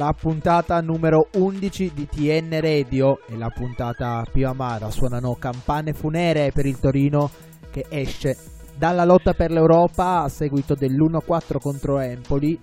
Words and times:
La 0.00 0.14
puntata 0.18 0.80
numero 0.80 1.28
11 1.34 1.92
di 1.92 2.06
TN 2.06 2.58
Radio 2.58 3.18
e 3.28 3.36
la 3.36 3.50
puntata 3.50 4.24
più 4.32 4.46
amara 4.46 4.88
suonano 4.88 5.36
campane 5.38 5.92
funeree 5.92 6.52
per 6.52 6.64
il 6.64 6.80
Torino 6.80 7.28
che 7.70 7.84
esce 7.90 8.34
dalla 8.78 9.04
lotta 9.04 9.34
per 9.34 9.50
l'Europa 9.50 10.22
a 10.22 10.28
seguito 10.30 10.74
dell'1-4 10.74 11.58
contro 11.60 11.98
Empoli 11.98 12.58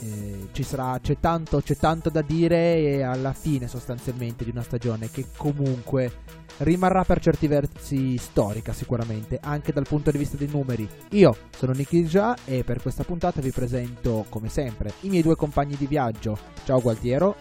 eh, 0.00 0.48
ci 0.52 0.62
sarà, 0.62 0.98
c'è, 1.00 1.18
tanto, 1.20 1.60
c'è 1.60 1.76
tanto 1.76 2.10
da 2.10 2.22
dire 2.22 2.76
e 2.76 3.02
alla 3.02 3.32
fine 3.32 3.68
sostanzialmente 3.68 4.44
di 4.44 4.50
una 4.50 4.62
stagione 4.62 5.10
che 5.10 5.26
comunque 5.36 6.12
rimarrà 6.58 7.04
per 7.04 7.20
certi 7.20 7.46
versi 7.46 8.16
storica 8.16 8.72
sicuramente, 8.72 9.38
anche 9.42 9.72
dal 9.72 9.86
punto 9.86 10.10
di 10.10 10.18
vista 10.18 10.36
dei 10.36 10.48
numeri. 10.48 10.88
Io 11.10 11.36
sono 11.56 11.72
Nicky 11.72 12.04
Già 12.04 12.36
e 12.44 12.64
per 12.64 12.80
questa 12.82 13.04
puntata 13.04 13.40
vi 13.40 13.50
presento 13.50 14.26
come 14.28 14.48
sempre 14.48 14.92
i 15.00 15.08
miei 15.08 15.22
due 15.22 15.36
compagni 15.36 15.76
di 15.76 15.86
viaggio. 15.86 16.38
Ciao 16.64 16.80
Gualtiero 16.80 17.36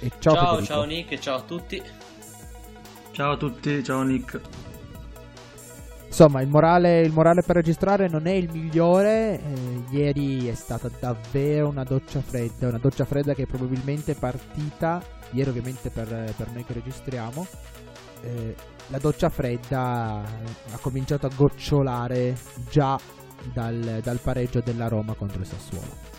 e 0.00 0.10
ciao 0.18 0.34
Ciao, 0.34 0.44
Federico. 0.46 0.64
ciao 0.72 0.84
Nick 0.84 1.12
e 1.12 1.20
ciao 1.20 1.36
a 1.36 1.42
tutti. 1.42 1.82
Ciao 3.12 3.32
a 3.32 3.36
tutti, 3.36 3.82
ciao 3.82 4.02
Nick. 4.02 4.69
Insomma, 6.10 6.42
il 6.42 6.48
morale, 6.48 7.02
il 7.02 7.12
morale 7.12 7.40
per 7.40 7.54
registrare 7.54 8.08
non 8.08 8.26
è 8.26 8.32
il 8.32 8.50
migliore. 8.52 9.40
eh, 9.40 9.84
ieri 9.90 10.48
è 10.48 10.54
stata 10.54 10.90
davvero 10.98 11.68
una 11.68 11.84
doccia 11.84 12.20
fredda. 12.20 12.66
Una 12.66 12.78
doccia 12.78 13.04
fredda 13.04 13.32
che 13.32 13.46
probabilmente 13.46 14.12
è 14.12 14.16
partita. 14.16 15.00
Ieri, 15.30 15.50
ovviamente, 15.50 15.88
per, 15.90 16.08
per 16.36 16.50
noi 16.52 16.64
che 16.64 16.72
registriamo. 16.72 17.46
eh, 18.22 18.54
la 18.88 18.98
doccia 18.98 19.28
fredda 19.28 20.20
ha 20.72 20.78
cominciato 20.80 21.26
a 21.26 21.30
gocciolare 21.34 22.36
già 22.68 22.98
dal, 23.52 24.00
dal 24.02 24.18
pareggio 24.18 24.60
della 24.60 24.88
Roma 24.88 25.14
contro 25.14 25.40
il 25.40 25.46
Sassuolo. 25.46 26.09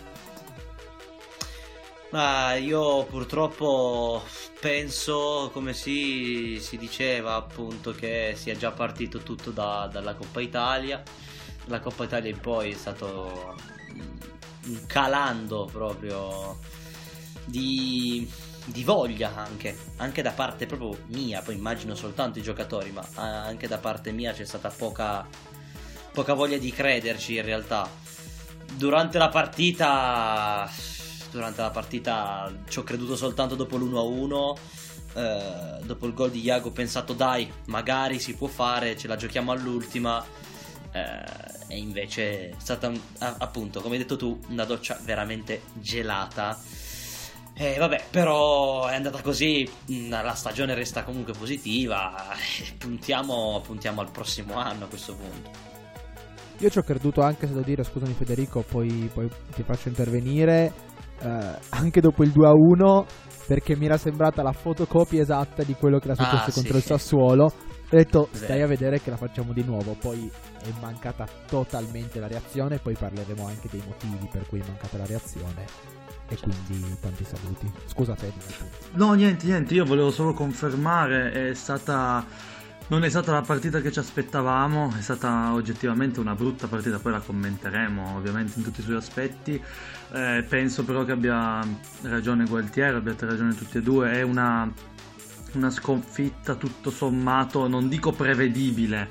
Ma 2.12 2.56
io 2.56 3.06
purtroppo 3.06 4.22
penso, 4.60 5.50
come 5.54 5.74
si, 5.74 6.58
si 6.60 6.78
diceva 6.78 7.36
appunto, 7.36 7.94
che 7.94 8.34
sia 8.36 8.56
già 8.56 8.72
partito 8.72 9.20
tutto 9.20 9.52
da- 9.52 9.90
dalla 9.90 10.14
Coppa 10.16 10.42
Italia. 10.42 11.02
La 11.66 11.80
Coppa 11.80 12.04
Italia 12.04 12.30
in 12.30 12.40
poi 12.40 12.72
è 12.72 12.76
stato 12.76 13.56
mm, 13.94 14.18
un 14.66 14.86
calando 14.88 15.70
proprio 15.72 16.60
di, 17.46 18.30
di 18.66 18.84
voglia 18.84 19.34
anche, 19.34 19.78
anche 19.98 20.22
da 20.22 20.32
parte 20.32 20.66
proprio 20.66 21.04
mia, 21.08 21.42
poi 21.42 21.56
immagino 21.56 21.96
soltanto 21.96 22.40
i 22.40 22.44
giocatori, 22.44 22.92
ma 22.92 23.08
anche 23.16 23.68
da 23.70 23.78
parte 23.78 24.12
mia 24.12 24.34
c'è 24.34 24.46
stata 24.46 24.70
poca, 24.70 25.26
poca 26.12 26.34
voglia 26.34 26.58
di 26.58 26.72
crederci 26.72 27.36
in 27.36 27.44
realtà. 27.44 27.90
Durante 28.74 29.18
la 29.18 29.30
partita 29.30 30.70
durante 31.32 31.62
la 31.62 31.70
partita 31.72 32.52
ci 32.68 32.80
ho 32.80 32.84
creduto 32.84 33.16
soltanto 33.16 33.56
dopo 33.56 33.78
l'1-1. 33.78 34.58
eh, 35.14 35.80
dopo 35.84 36.06
il 36.08 36.14
gol 36.14 36.32
di 36.32 36.42
Iago 36.42 36.70
ho 36.70 36.72
pensato 36.72 37.14
dai, 37.14 37.52
magari 37.66 38.20
si 38.20 38.36
può 38.36 38.48
fare, 38.48 38.98
ce 38.98 39.08
la 39.08 39.16
giochiamo 39.16 39.52
all'ultima. 39.52 40.24
eh, 40.94 41.60
e 41.68 41.78
invece 41.78 42.50
è 42.50 42.54
stata 42.58 42.92
appunto, 43.20 43.80
come 43.82 43.96
hai 43.96 44.02
detto 44.02 44.18
tu, 44.18 44.38
una 44.50 44.66
doccia 44.66 45.00
veramente 45.04 45.62
gelata. 45.74 46.60
E 47.54 47.78
vabbè, 47.78 48.08
però 48.10 48.88
è 48.88 48.96
andata 48.96 49.22
così, 49.22 49.70
mh, 49.86 50.10
la 50.10 50.34
stagione 50.34 50.74
resta 50.74 51.04
comunque 51.04 51.34
positiva. 51.34 52.34
e 52.34 52.74
Puntiamo, 52.78 53.62
puntiamo 53.66 54.02
al 54.02 54.12
prossimo 54.12 54.56
anno 54.56 54.86
a 54.86 54.88
questo 54.88 55.16
punto. 55.16 55.50
Io 56.58 56.70
ci 56.70 56.78
ho 56.78 56.84
creduto 56.84 57.22
anche, 57.22 57.48
se 57.48 57.54
devo 57.54 57.66
dire, 57.66 57.84
scusami 57.84 58.14
Federico, 58.14 58.62
poi, 58.62 59.10
poi 59.12 59.28
ti 59.56 59.64
faccio 59.64 59.88
intervenire, 59.88 60.72
eh, 61.22 61.58
anche 61.70 62.02
dopo 62.02 62.24
il 62.24 62.32
2-1, 62.36 63.06
perché 63.48 63.76
mi 63.76 63.86
era 63.86 63.98
sembrata 63.98 64.42
la 64.42 64.52
fotocopia 64.54 65.22
esatta 65.22 65.64
di 65.64 65.74
quello 65.74 66.00
che 66.00 66.06
era 66.06 66.16
successo 66.16 66.50
Ah, 66.50 66.54
contro 66.54 66.72
sì. 66.74 66.78
il 66.78 66.84
Sassuolo. 66.84 67.44
Ho 67.46 67.98
detto, 67.98 68.30
stai 68.32 68.62
a 68.62 68.68
vedere 68.68 69.02
che 69.02 69.10
la 69.10 69.18
facciamo 69.18 69.52
di 69.52 69.64
nuovo. 69.64 69.96
Poi 70.00 70.30
è 70.64 70.70
mancata 70.80 71.28
totalmente 71.48 72.20
la 72.20 72.28
reazione, 72.28 72.78
poi 72.78 72.96
parleremo 72.98 73.46
anche 73.46 73.68
dei 73.70 73.84
motivi 73.86 74.30
per 74.32 74.48
cui 74.48 74.60
è 74.60 74.64
mancata 74.66 74.98
la 74.98 75.06
reazione. 75.06 75.66
E 76.30 76.38
quindi 76.40 76.98
tanti 77.02 77.26
saluti. 77.26 77.70
Scusa 77.88 78.16
Fede. 78.16 78.36
No, 78.94 79.12
niente, 79.14 79.46
niente, 79.46 79.74
io 79.74 79.84
volevo 79.84 80.12
solo 80.12 80.34
confermare, 80.34 81.50
è 81.50 81.54
stata... 81.54 82.26
Non 82.92 83.06
è 83.06 83.10
stata 83.10 83.32
la 83.32 83.42
partita 83.42 83.80
che 83.80 83.90
ci 83.90 84.00
aspettavamo, 84.00 84.94
è 84.98 85.02
stata 85.02 85.54
oggettivamente 85.54 86.20
una 86.20 86.36
brutta 86.36 86.68
partita, 86.68 87.00
poi 87.00 87.14
la 87.14 87.22
commenteremo 87.22 88.18
ovviamente 88.18 88.58
in 88.58 88.66
tutti 88.66 88.82
i 88.82 88.84
suoi 88.84 88.98
aspetti. 88.98 89.54
Eh, 90.12 90.46
penso 90.46 90.84
però 90.84 91.06
che 91.06 91.14
abbia 91.14 91.66
ragione 92.02 92.44
Gualtiero, 92.44 92.98
abbiate 92.98 93.26
ragione 93.26 93.56
tutti 93.56 93.78
e 93.78 93.82
due, 93.82 94.12
è 94.12 94.24
una, 94.24 94.70
una 95.54 95.70
sconfitta 95.70 96.56
tutto 96.56 96.92
sommato, 96.92 97.66
non 97.70 97.88
dico 97.88 98.12
prevedibile, 98.12 99.10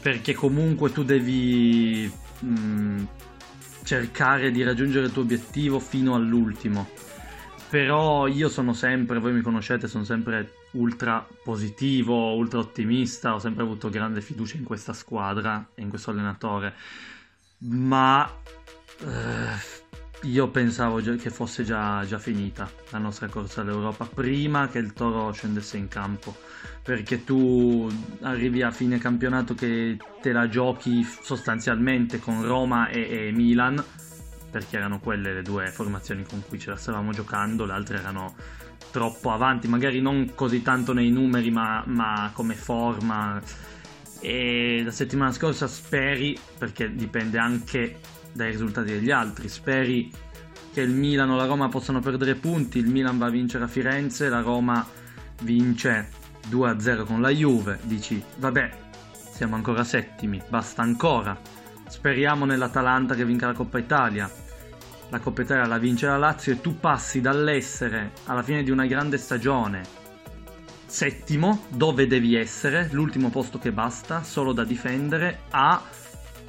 perché 0.00 0.32
comunque 0.32 0.92
tu 0.92 1.02
devi 1.02 2.08
mh, 2.38 3.06
cercare 3.82 4.52
di 4.52 4.62
raggiungere 4.62 5.06
il 5.06 5.12
tuo 5.12 5.22
obiettivo 5.22 5.80
fino 5.80 6.14
all'ultimo. 6.14 6.88
Però 7.68 8.28
io 8.28 8.48
sono 8.48 8.72
sempre, 8.72 9.18
voi 9.18 9.32
mi 9.32 9.40
conoscete, 9.40 9.88
sono 9.88 10.04
sempre 10.04 10.62
ultra 10.74 11.26
positivo, 11.42 12.34
ultra 12.34 12.60
ottimista, 12.60 13.34
ho 13.34 13.38
sempre 13.38 13.62
avuto 13.62 13.88
grande 13.88 14.20
fiducia 14.20 14.56
in 14.56 14.64
questa 14.64 14.92
squadra 14.92 15.70
e 15.74 15.82
in 15.82 15.88
questo 15.88 16.10
allenatore. 16.10 16.74
Ma 17.58 18.28
eh, 19.00 19.82
io 20.22 20.48
pensavo 20.48 21.00
che 21.16 21.30
fosse 21.30 21.64
già, 21.64 22.04
già 22.06 22.18
finita 22.18 22.70
la 22.90 22.98
nostra 22.98 23.28
corsa 23.28 23.60
all'Europa 23.60 24.06
prima 24.06 24.68
che 24.68 24.78
il 24.78 24.92
Toro 24.92 25.32
scendesse 25.32 25.76
in 25.76 25.88
campo. 25.88 26.34
Perché 26.82 27.24
tu 27.24 27.88
arrivi 28.22 28.62
a 28.62 28.70
fine 28.70 28.98
campionato 28.98 29.54
che 29.54 29.96
te 30.20 30.32
la 30.32 30.48
giochi 30.48 31.02
sostanzialmente 31.02 32.18
con 32.18 32.44
Roma 32.44 32.88
e, 32.88 33.28
e 33.28 33.32
Milan, 33.32 33.82
perché 34.50 34.76
erano 34.76 35.00
quelle 35.00 35.32
le 35.32 35.42
due 35.42 35.68
formazioni 35.68 36.24
con 36.24 36.42
cui 36.46 36.58
ce 36.58 36.70
la 36.70 36.76
stavamo 36.76 37.12
giocando, 37.12 37.64
le 37.64 37.72
altre 37.72 37.98
erano 37.98 38.34
troppo 38.90 39.30
avanti, 39.30 39.68
magari 39.68 40.00
non 40.00 40.32
così 40.34 40.62
tanto 40.62 40.92
nei 40.92 41.10
numeri, 41.10 41.50
ma, 41.50 41.82
ma 41.86 42.30
come 42.32 42.54
forma. 42.54 43.40
E 44.20 44.82
la 44.84 44.90
settimana 44.90 45.32
scorsa 45.32 45.66
speri, 45.66 46.38
perché 46.58 46.94
dipende 46.94 47.38
anche 47.38 47.98
dai 48.32 48.50
risultati 48.50 48.92
degli 48.92 49.10
altri, 49.10 49.48
speri 49.48 50.10
che 50.72 50.80
il 50.80 50.90
Milan 50.90 51.30
o 51.30 51.36
la 51.36 51.46
Roma 51.46 51.68
possano 51.68 52.00
perdere 52.00 52.34
punti, 52.34 52.78
il 52.78 52.88
Milan 52.88 53.16
va 53.16 53.26
a 53.26 53.30
vincere 53.30 53.64
a 53.64 53.68
Firenze, 53.68 54.28
la 54.28 54.40
Roma 54.40 54.84
vince 55.42 56.08
2-0 56.50 57.04
con 57.04 57.20
la 57.20 57.30
Juve, 57.30 57.78
dici 57.82 58.22
vabbè, 58.38 58.70
siamo 59.30 59.54
ancora 59.54 59.84
settimi, 59.84 60.42
basta 60.48 60.82
ancora. 60.82 61.38
Speriamo 61.86 62.44
nell'Atalanta 62.44 63.14
che 63.14 63.24
vinca 63.24 63.46
la 63.46 63.52
Coppa 63.52 63.78
Italia. 63.78 64.30
La 65.14 65.20
Coppa 65.20 65.42
Italia 65.42 65.64
la 65.66 65.78
vince 65.78 66.06
la 66.06 66.16
Lazio 66.16 66.50
e 66.50 66.60
tu 66.60 66.80
passi 66.80 67.20
dall'essere 67.20 68.10
alla 68.24 68.42
fine 68.42 68.64
di 68.64 68.72
una 68.72 68.84
grande 68.84 69.16
stagione 69.16 69.82
settimo, 70.86 71.66
dove 71.68 72.08
devi 72.08 72.34
essere, 72.34 72.88
l'ultimo 72.90 73.30
posto 73.30 73.60
che 73.60 73.70
basta, 73.70 74.24
solo 74.24 74.52
da 74.52 74.64
difendere, 74.64 75.42
a 75.50 75.80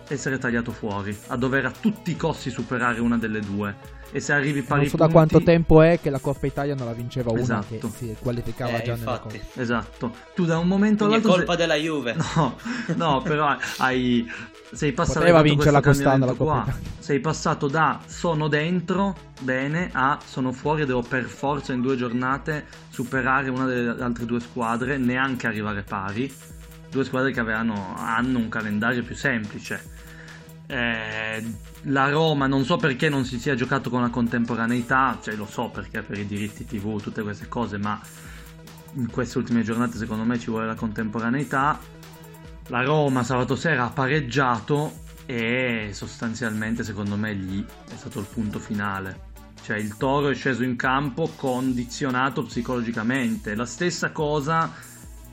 essere 0.07 0.37
tagliato 0.37 0.71
fuori, 0.71 1.15
a 1.27 1.35
dover 1.35 1.65
a 1.65 1.71
tutti 1.71 2.11
i 2.11 2.15
costi 2.17 2.49
superare 2.49 2.99
una 2.99 3.17
delle 3.17 3.39
due. 3.39 3.75
E 4.11 4.19
se 4.21 4.31
arrivi 4.33 4.61
pari 4.61 4.81
Non 4.81 4.89
so 4.89 4.97
da 4.97 5.03
punti- 5.07 5.13
quanto 5.17 5.41
tempo 5.43 5.81
è 5.81 5.99
che 5.99 6.09
la 6.09 6.19
Coppa 6.19 6.45
Italia 6.45 6.73
non 6.75 6.85
la 6.85 6.93
vinceva 6.93 7.31
una 7.31 7.41
Esatto. 7.41 7.65
che 7.79 7.89
si 7.89 8.15
qualificava 8.21 8.77
Eh, 8.79 8.83
già 8.83 8.95
nella 8.95 9.11
infatti. 9.11 9.39
Coppa. 9.39 9.61
Esatto. 9.61 10.11
Tu 10.35 10.45
da 10.45 10.57
un 10.57 10.67
momento 10.67 11.05
Quindi 11.05 11.25
è 11.25 11.27
all'altro... 11.27 11.45
colpa 11.45 11.57
sei- 11.57 11.67
della 11.67 11.75
Juve. 11.81 12.15
No, 12.35 12.55
no, 12.95 13.21
però 13.21 13.57
hai... 13.79 14.25
Sei 14.71 14.91
passato 14.93 15.19
Poteva 15.19 15.41
vincerla 15.41 15.81
quest'anno 15.81 16.25
la 16.25 16.33
Coppa 16.33 16.61
qua. 16.63 16.77
Sei 16.99 17.19
passato 17.19 17.67
da 17.67 17.99
sono 18.05 18.47
dentro, 18.47 19.15
bene, 19.41 19.89
a 19.93 20.17
sono 20.25 20.51
fuori 20.51 20.81
e 20.81 20.85
devo 20.85 21.01
per 21.01 21.25
forza 21.25 21.71
in 21.73 21.81
due 21.81 21.95
giornate 21.95 22.65
superare 22.89 23.49
una 23.49 23.65
delle 23.65 24.01
altre 24.01 24.25
due 24.25 24.39
squadre, 24.39 24.97
neanche 24.97 25.47
arrivare 25.47 25.83
pari. 25.83 26.31
Due 26.95 27.03
squadre 27.03 27.31
che 27.31 27.41
avevano, 27.41 27.93
hanno 27.97 28.39
un 28.39 28.47
calendario 28.47 29.03
più 29.03 29.15
semplice. 29.15 30.03
Eh, 30.67 31.43
la 31.83 32.09
Roma 32.09 32.47
non 32.47 32.63
so 32.63 32.77
perché 32.77 33.09
non 33.09 33.25
si 33.25 33.37
sia 33.37 33.53
giocato 33.53 33.89
con 33.89 34.01
la 34.01 34.09
contemporaneità, 34.09 35.19
cioè 35.21 35.35
lo 35.35 35.45
so 35.45 35.69
perché 35.69 36.01
per 36.01 36.17
i 36.17 36.25
diritti 36.25 36.65
TV, 36.65 37.01
tutte 37.01 37.21
queste 37.21 37.49
cose, 37.49 37.77
ma 37.77 37.99
in 38.93 39.09
queste 39.11 39.37
ultime 39.37 39.61
giornate 39.61 39.97
secondo 39.97 40.23
me 40.23 40.39
ci 40.39 40.49
vuole 40.49 40.65
la 40.65 40.75
contemporaneità. 40.75 41.77
La 42.67 42.81
Roma 42.81 43.23
sabato 43.23 43.57
sera 43.57 43.83
ha 43.83 43.89
pareggiato 43.89 45.03
e 45.25 45.89
sostanzialmente 45.91 46.83
secondo 46.83 47.17
me 47.17 47.33
lì 47.33 47.63
è 47.63 47.95
stato 47.95 48.19
il 48.19 48.25
punto 48.25 48.57
finale. 48.57 49.33
Cioè 49.61 49.77
il 49.77 49.97
Toro 49.97 50.29
è 50.29 50.33
sceso 50.33 50.63
in 50.63 50.77
campo 50.77 51.29
condizionato 51.35 52.43
psicologicamente. 52.43 53.53
La 53.53 53.65
stessa 53.65 54.11
cosa 54.11 54.71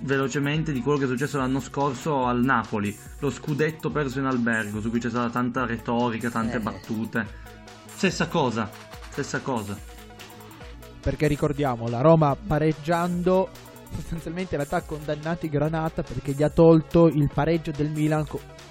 velocemente 0.03 0.73
di 0.73 0.81
quello 0.81 0.99
che 0.99 1.05
è 1.05 1.09
successo 1.09 1.39
l'anno 1.39 1.61
scorso 1.61 2.25
al 2.25 2.43
Napoli, 2.43 2.97
lo 3.19 3.31
scudetto 3.31 3.91
perso 3.91 4.19
in 4.19 4.27
albergo, 4.27 4.81
su 4.81 4.91
cui 4.91 5.01
c'è 5.01 5.09
stata 5.09 5.31
tanta 5.31 5.67
retorica, 5.67 6.31
tante 6.31 6.57
eh. 6.57 6.61
battute. 6.61 7.27
Stessa 7.87 8.27
cosa, 8.29 8.69
stessa 9.11 9.41
cosa. 9.41 9.77
Perché 11.01 11.27
ricordiamo, 11.27 11.89
la 11.89 12.01
Roma 12.01 12.37
pareggiando 12.37 13.49
sostanzialmente 13.93 14.55
in 14.55 14.61
realtà 14.65 14.77
ha 14.79 14.87
condannato 14.87 15.45
i 15.45 15.51
Granata 15.51 16.03
perché 16.03 16.33
gli 16.33 16.43
ha 16.43 16.49
tolto 16.49 17.09
il 17.09 17.31
pareggio 17.33 17.73
del 17.73 17.91
Milan 17.91 18.25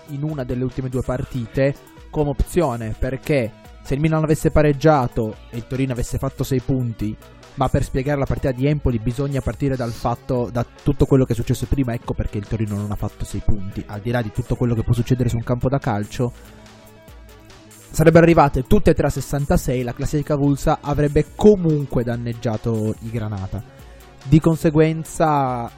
in 0.08 0.24
una 0.24 0.44
delle 0.44 0.64
ultime 0.64 0.90
due 0.90 1.04
partite 1.06 1.76
come 2.10 2.30
opzione 2.30 2.96
perché 2.98 3.52
se 3.84 3.94
il 3.94 4.00
Milan 4.00 4.24
avesse 4.24 4.50
pareggiato 4.50 5.36
e 5.52 5.58
il 5.58 5.68
Torino 5.68 5.94
avesse 5.94 6.18
fatto 6.18 6.44
6 6.44 6.62
punti 6.62 7.16
ma 7.62 7.70
per 7.70 7.84
spiegare 7.84 8.18
la 8.18 8.26
partita 8.26 8.52
di 8.52 8.66
Empoli 8.66 8.98
bisogna 8.98 9.40
partire 9.40 9.76
dal 9.76 9.92
fatto, 9.92 10.50
da 10.52 10.66
tutto 10.66 11.06
quello 11.06 11.26
che 11.26 11.34
è 11.34 11.36
successo 11.36 11.68
prima, 11.68 11.94
ecco 11.94 12.16
perché 12.16 12.40
il 12.40 12.48
Torino 12.48 12.76
non 12.76 12.90
ha 12.90 12.96
fatto 12.96 13.24
6 13.24 13.42
punti, 13.46 13.84
al 13.86 14.00
di 14.00 14.10
là 14.10 14.24
di 14.24 14.32
tutto 14.32 14.56
quello 14.56 14.74
che 14.74 14.82
può 14.82 14.94
succedere 14.94 15.30
su 15.30 15.36
un 15.36 15.44
campo 15.44 15.70
da 15.70 15.78
calcio, 15.78 16.34
sarebbero 17.92 18.24
arrivate 18.24 18.64
tutte 18.64 18.90
e 18.90 18.94
tre 18.96 19.06
a 19.06 19.10
66, 19.12 19.84
la 19.84 19.94
classifica 19.94 20.34
avulsa 20.34 20.80
avrebbe 20.82 21.36
comunque 21.36 22.04
danneggiato 22.04 22.96
i 23.02 23.12
Granata. 23.12 23.64
Di 24.24 24.40
conseguenza 24.40 25.70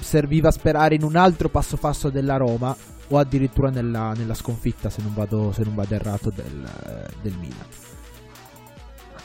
serviva 0.00 0.50
sperare 0.50 0.96
in 0.96 1.02
un 1.02 1.16
altro 1.16 1.48
passo 1.48 1.78
passo 1.78 2.10
della 2.10 2.36
Roma 2.36 2.76
o 3.08 3.16
addirittura 3.16 3.70
nella, 3.70 4.12
nella 4.12 4.34
sconfitta, 4.34 4.90
se 4.90 5.00
non 5.00 5.14
vado, 5.14 5.50
se 5.50 5.62
non 5.64 5.74
vado 5.74 5.94
errato, 5.94 6.28
del, 6.28 6.68
del 7.22 7.36
Milan. 7.38 7.68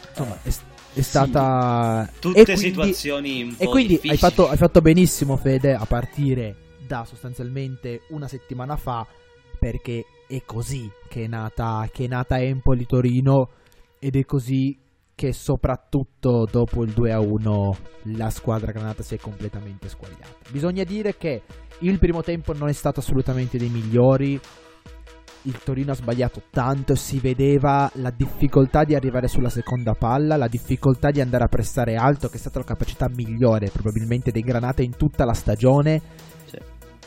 Insomma, 0.10 0.38
è, 0.42 0.52
è 0.94 1.02
stata... 1.02 2.10
Sì, 2.14 2.20
tutte 2.20 2.44
quindi, 2.44 2.62
situazioni 2.62 3.44
un 3.44 3.56
po' 3.56 3.64
E 3.64 3.68
quindi 3.68 4.00
hai 4.06 4.18
fatto, 4.18 4.50
hai 4.50 4.58
fatto 4.58 4.82
benissimo, 4.82 5.38
Fede, 5.38 5.74
a 5.74 5.86
partire 5.86 6.56
da 6.86 7.06
sostanzialmente 7.06 8.02
una 8.10 8.28
settimana 8.28 8.76
fa, 8.76 9.06
perché 9.60 10.06
è 10.28 10.42
così 10.46 10.90
che 11.08 11.26
è 11.26 11.28
nata, 11.28 11.88
che 11.92 12.06
è 12.06 12.08
nata 12.08 12.40
Empoli 12.40 12.86
Torino 12.86 13.50
ed 14.00 14.16
è 14.16 14.26
così 14.26 14.78
che 15.14 15.34
soprattutto 15.34 16.48
dopo 16.50 16.84
il 16.84 16.94
2-1 16.96 17.76
la 18.16 18.30
squadra 18.30 18.72
granata 18.72 19.04
si 19.04 19.16
è 19.16 19.18
completamente 19.18 19.90
squagliata. 19.90 20.50
Bisogna 20.50 20.86
dire 20.86 21.18
che 21.18 21.42
il 21.80 22.00
primo 22.00 22.24
tempo 22.24 22.54
non 22.54 22.70
è 22.70 22.74
stato 22.74 23.02
assolutamente 23.02 23.58
dei 23.58 23.68
migliori, 23.68 24.40
il 25.44 25.58
Torino 25.64 25.92
ha 25.92 25.96
sbagliato 25.96 26.44
tanto, 26.50 26.96
si 26.96 27.20
vedeva 27.20 27.90
la 27.96 28.12
difficoltà 28.12 28.84
di 28.84 28.96
arrivare 28.96 29.28
sulla 29.28 29.50
seconda 29.50 29.94
palla, 29.94 30.36
la 30.36 30.48
difficoltà 30.48 31.12
di 31.12 31.22
andare 31.22 31.46
a 31.46 31.48
pressare 31.48 31.96
alto, 31.96 32.28
che 32.28 32.36
è 32.36 32.40
stata 32.40 32.60
la 32.60 32.66
capacità 32.66 33.08
migliore 33.10 33.70
probabilmente 33.70 34.32
dei 34.32 34.42
Granate 34.42 34.84
in 34.84 34.96
tutta 34.98 35.26
la 35.26 35.34
stagione. 35.34 36.02
Sì. 36.46 36.58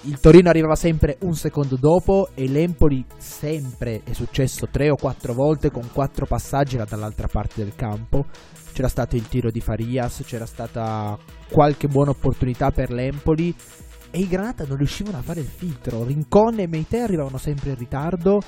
Il 0.05 0.19
Torino 0.19 0.49
arrivava 0.49 0.75
sempre 0.75 1.19
un 1.21 1.35
secondo 1.35 1.77
dopo 1.77 2.31
e 2.35 2.49
l'Empoli 2.49 3.05
sempre, 3.19 4.01
è 4.03 4.13
successo 4.13 4.67
tre 4.71 4.91
o 4.91 4.97
quattro 4.97 5.35
volte 5.35 5.71
con 5.71 5.91
quattro 5.93 6.27
passaggi 6.27 6.77
era 6.77 6.85
dall'altra 6.85 7.29
parte 7.29 7.63
del 7.63 7.75
campo. 7.75 8.27
C'era 8.73 8.89
stato 8.89 9.17
il 9.17 9.29
tiro 9.29 9.51
di 9.51 9.61
Farias, 9.61 10.23
c'era 10.25 10.47
stata 10.47 11.19
qualche 11.51 11.89
buona 11.89 12.11
opportunità 12.11 12.71
per 12.71 12.91
l'Empoli 12.91 13.55
e 14.13 14.19
i 14.19 14.29
Granata 14.29 14.65
non 14.67 14.77
riuscivano 14.77 15.17
a 15.17 15.23
fare 15.23 15.41
il 15.41 15.47
filtro. 15.47 16.05
Rincon 16.05 16.59
e 16.59 16.69
Meite 16.69 17.01
arrivavano 17.01 17.39
sempre 17.39 17.71
in 17.71 17.77
ritardo. 17.77 18.41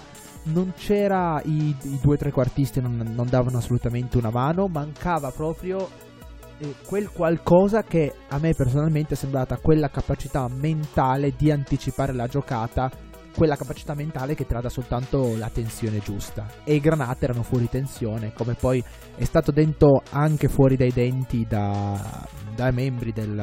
Non 0.45 0.75
c'era 0.77 1.41
i, 1.43 1.75
i 1.83 1.99
due 2.03 2.19
trequartisti, 2.19 2.83
non, 2.83 2.97
non 3.15 3.27
davano 3.31 3.57
assolutamente 3.57 4.19
una 4.19 4.31
mano. 4.31 4.67
Mancava 4.69 5.31
proprio 5.31 5.89
eh, 6.59 6.75
quel 6.87 7.11
qualcosa 7.11 7.83
che 7.83 8.13
a 8.29 8.39
me 8.39 8.53
personalmente 8.53 9.15
è 9.15 9.17
sembrata 9.17 9.57
quella 9.57 9.89
capacità 9.89 10.47
mentale 10.49 11.33
di 11.35 11.51
anticipare 11.51 12.13
la 12.13 12.27
giocata. 12.27 12.91
Quella 13.35 13.57
capacità 13.57 13.95
mentale 13.95 14.35
che 14.35 14.47
trada 14.47 14.69
soltanto 14.69 15.35
la 15.39 15.49
tensione 15.49 15.99
giusta. 15.99 16.47
E 16.63 16.75
i 16.75 16.81
Granate 16.81 17.25
erano 17.25 17.43
fuori 17.43 17.71
tensione, 17.71 18.35
come 18.35 18.53
poi 18.55 18.85
è 19.17 19.25
stato 19.25 19.51
detto 19.51 20.03
anche 20.11 20.49
fuori 20.49 20.77
dai 20.77 20.93
denti 20.93 21.45
da, 21.49 22.29
dai 22.55 22.73
membri 22.73 23.13
del, 23.13 23.43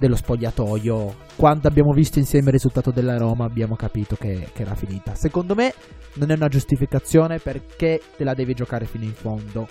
dello 0.00 0.16
spogliatoio. 0.16 1.14
Quando 1.36 1.68
abbiamo 1.68 1.92
visto 1.92 2.18
insieme 2.18 2.46
il 2.46 2.54
risultato 2.54 2.90
della 2.90 3.18
Roma 3.18 3.44
abbiamo 3.44 3.76
capito 3.76 4.16
che, 4.16 4.48
che, 4.52 4.62
era 4.62 4.74
finita. 4.74 5.14
Secondo 5.14 5.54
me 5.54 5.74
non 6.14 6.30
è 6.30 6.34
una 6.34 6.48
giustificazione 6.48 7.38
perché 7.38 8.00
te 8.16 8.24
la 8.24 8.32
devi 8.34 8.54
giocare 8.54 8.86
fino 8.86 9.04
in 9.04 9.12
fondo. 9.12 9.68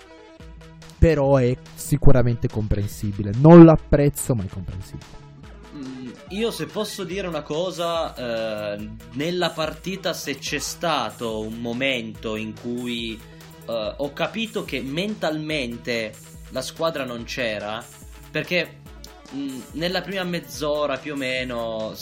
Però 1.00 1.38
è 1.38 1.58
sicuramente 1.74 2.48
comprensibile. 2.48 3.32
Non 3.38 3.66
l'apprezzo, 3.66 4.36
ma 4.36 4.44
è 4.44 4.48
comprensibile. 4.48 5.28
Mm, 5.76 6.10
io 6.30 6.52
se 6.52 6.66
posso 6.68 7.04
dire 7.04 7.28
una 7.28 7.42
cosa, 7.42 8.76
eh, 8.76 8.90
nella 9.14 9.50
partita 9.50 10.14
se 10.14 10.38
c'è 10.38 10.60
stato 10.60 11.40
un 11.40 11.60
momento 11.60 12.36
in 12.36 12.54
cui 12.60 13.18
eh, 13.66 13.94
ho 13.98 14.14
capito 14.14 14.64
che 14.64 14.82
mentalmente 14.82 16.14
la 16.50 16.62
squadra 16.62 17.06
non 17.06 17.24
c'era, 17.24 17.84
perché 18.32 18.79
Mm, 19.36 19.60
nella 19.74 20.02
prima 20.02 20.24
mezz'ora 20.24 20.98
più 20.98 21.14
o 21.14 21.16
meno 21.16 21.96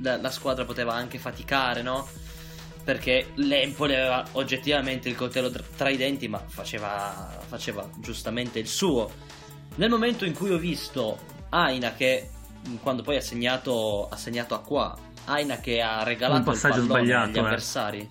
la, 0.00 0.16
la, 0.16 0.30
squadra 0.30 0.64
poteva 0.64 0.94
anche 0.94 1.18
faticare, 1.18 1.82
no? 1.82 2.08
Perché 2.82 3.32
l'Empoli 3.34 3.94
aveva 3.94 4.24
oggettivamente 4.32 5.08
il 5.08 5.14
coltello 5.14 5.50
tra 5.76 5.90
i 5.90 5.96
denti, 5.96 6.28
ma 6.28 6.38
faceva, 6.38 7.40
faceva 7.46 7.88
giustamente 7.98 8.58
il 8.58 8.66
suo. 8.66 9.10
Nel 9.76 9.90
momento 9.90 10.24
in 10.24 10.34
cui 10.34 10.50
ho 10.50 10.58
visto 10.58 11.18
Aina 11.50 11.92
che 11.92 12.30
mm, 12.66 12.76
quando 12.76 13.02
poi 13.02 13.16
ha 13.16 13.20
segnato, 13.20 14.08
ha 14.08 14.16
segnato 14.16 14.54
a 14.54 14.60
qua, 14.60 14.96
Aina 15.26 15.58
che 15.58 15.80
ha 15.82 16.02
regalato 16.02 16.50
il 16.50 16.58
pallone 16.58 17.12
agli 17.14 17.36
eh. 17.36 17.40
avversari. 17.40 18.08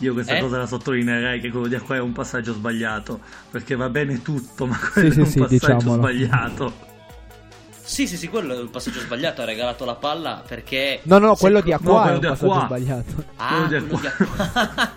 Io 0.00 0.12
questa 0.12 0.36
eh? 0.36 0.40
cosa 0.40 0.58
la 0.58 0.66
sottolineerei 0.66 1.40
che 1.40 1.50
quello 1.50 1.66
di 1.66 1.78
qua 1.78 1.96
è 1.96 2.00
un 2.00 2.12
passaggio 2.12 2.52
sbagliato, 2.52 3.20
perché 3.50 3.74
va 3.74 3.88
bene 3.88 4.20
tutto, 4.20 4.66
ma 4.66 4.78
quello 4.78 5.10
sì, 5.10 5.18
è 5.18 5.22
un 5.22 5.28
sì, 5.28 5.38
passaggio 5.38 5.74
diciamolo. 5.74 6.02
sbagliato. 6.02 6.90
Sì, 7.84 8.06
sì, 8.06 8.16
sì, 8.16 8.28
quello 8.28 8.54
è 8.54 8.60
il 8.60 8.70
passaggio 8.70 9.00
sbagliato. 9.00 9.42
Ha 9.42 9.44
regalato 9.44 9.84
la 9.84 9.94
palla 9.94 10.42
perché. 10.46 11.00
No, 11.04 11.18
no, 11.18 11.34
quello 11.34 11.60
di 11.60 11.72
Acqua 11.72 12.04
no, 12.04 12.10
è 12.10 12.14
un 12.14 12.20
passaggio 12.20 12.52
Acqua. 12.52 12.78
sbagliato. 12.78 13.24
Ah, 13.36 13.66
quello 13.66 13.98
di 13.98 14.06
Acqua. 14.06 14.92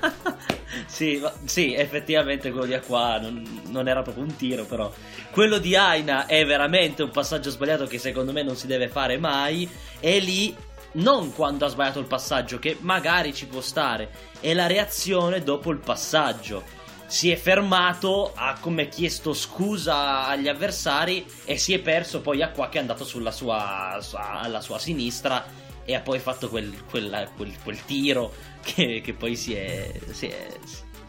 sì, 0.85 1.21
sì, 1.45 1.73
effettivamente 1.73 2.51
quello 2.51 2.65
di 2.65 2.73
Acqua 2.73 3.19
non, 3.19 3.61
non, 3.69 3.87
era 3.87 4.01
proprio 4.01 4.23
un 4.23 4.35
tiro, 4.35 4.65
però. 4.65 4.91
Quello 5.31 5.57
di 5.57 5.75
Aina 5.75 6.27
è 6.27 6.45
veramente 6.45 7.03
un 7.03 7.09
passaggio 7.09 7.49
sbagliato 7.49 7.85
che 7.85 7.97
secondo 7.97 8.31
me 8.31 8.43
non 8.43 8.55
si 8.55 8.67
deve 8.67 8.87
fare 8.87 9.17
mai. 9.17 9.67
E 9.99 10.19
lì 10.19 10.55
non 10.93 11.33
quando 11.33 11.65
ha 11.65 11.69
sbagliato 11.69 11.99
il 11.99 12.05
passaggio, 12.05 12.59
che 12.59 12.77
magari 12.81 13.33
ci 13.33 13.47
può 13.47 13.61
stare, 13.61 14.09
è 14.39 14.53
la 14.53 14.67
reazione 14.67 15.41
dopo 15.41 15.71
il 15.71 15.79
passaggio 15.79 16.74
si 17.07 17.29
è 17.29 17.35
fermato, 17.35 18.33
ha 18.35 18.57
come 18.59 18.87
chiesto 18.89 19.33
scusa 19.33 20.25
agli 20.25 20.47
avversari 20.47 21.25
e 21.45 21.57
si 21.57 21.73
è 21.73 21.79
perso 21.79 22.21
poi 22.21 22.41
a 22.41 22.49
qua 22.49 22.69
che 22.69 22.77
è 22.77 22.81
andato 22.81 23.05
sulla 23.05 23.31
sua, 23.31 23.99
alla 24.13 24.61
sua 24.61 24.79
sinistra 24.79 25.45
e 25.85 25.93
ha 25.93 26.01
poi 26.01 26.19
fatto 26.19 26.49
quel, 26.49 26.73
quel, 26.89 27.29
quel, 27.35 27.53
quel 27.61 27.85
tiro 27.85 28.33
che, 28.61 29.01
che, 29.03 29.13
poi 29.13 29.35
si 29.35 29.53
è, 29.53 29.91
si 30.11 30.27
è, 30.27 30.47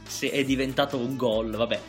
si 0.07 0.29
è 0.29 0.45
diventato 0.45 0.99
un 0.99 1.17
gol. 1.17 1.57
Vabbè, 1.57 1.81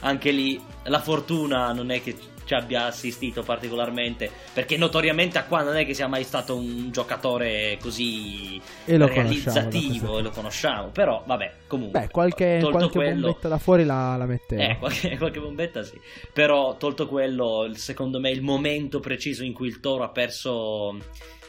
anche 0.00 0.30
lì 0.30 0.62
la 0.84 1.00
fortuna 1.00 1.72
non 1.72 1.90
è 1.90 2.00
che 2.00 2.16
ci 2.46 2.54
abbia 2.54 2.86
assistito 2.86 3.42
particolarmente 3.42 4.30
perché 4.52 4.76
notoriamente 4.76 5.36
a 5.36 5.44
qua 5.44 5.62
non 5.62 5.76
è 5.76 5.84
che 5.84 5.92
sia 5.92 6.06
mai 6.06 6.24
stato 6.24 6.56
un 6.56 6.90
giocatore 6.90 7.76
così 7.80 8.60
realizzativo 8.84 10.18
e 10.18 10.22
lo 10.22 10.30
conosciamo 10.30 10.88
però 10.88 11.22
vabbè 11.26 11.52
comunque. 11.66 12.00
Beh, 12.00 12.08
qualche, 12.08 12.58
qualche 12.62 12.96
quello, 12.96 13.20
bombetta 13.20 13.48
da 13.48 13.58
fuori 13.58 13.84
la, 13.84 14.16
la 14.16 14.26
metteva. 14.26 14.62
Eh, 14.62 14.78
qualche, 14.78 15.16
qualche, 15.18 15.40
bombetta 15.40 15.82
sì. 15.82 16.00
Però 16.32 16.76
tolto 16.76 17.06
quello 17.08 17.70
secondo 17.74 18.18
me 18.20 18.30
il 18.30 18.42
momento 18.42 19.00
preciso 19.00 19.44
in 19.44 19.52
cui 19.52 19.68
il 19.68 19.80
Toro 19.80 20.04
ha 20.04 20.08
perso 20.08 20.96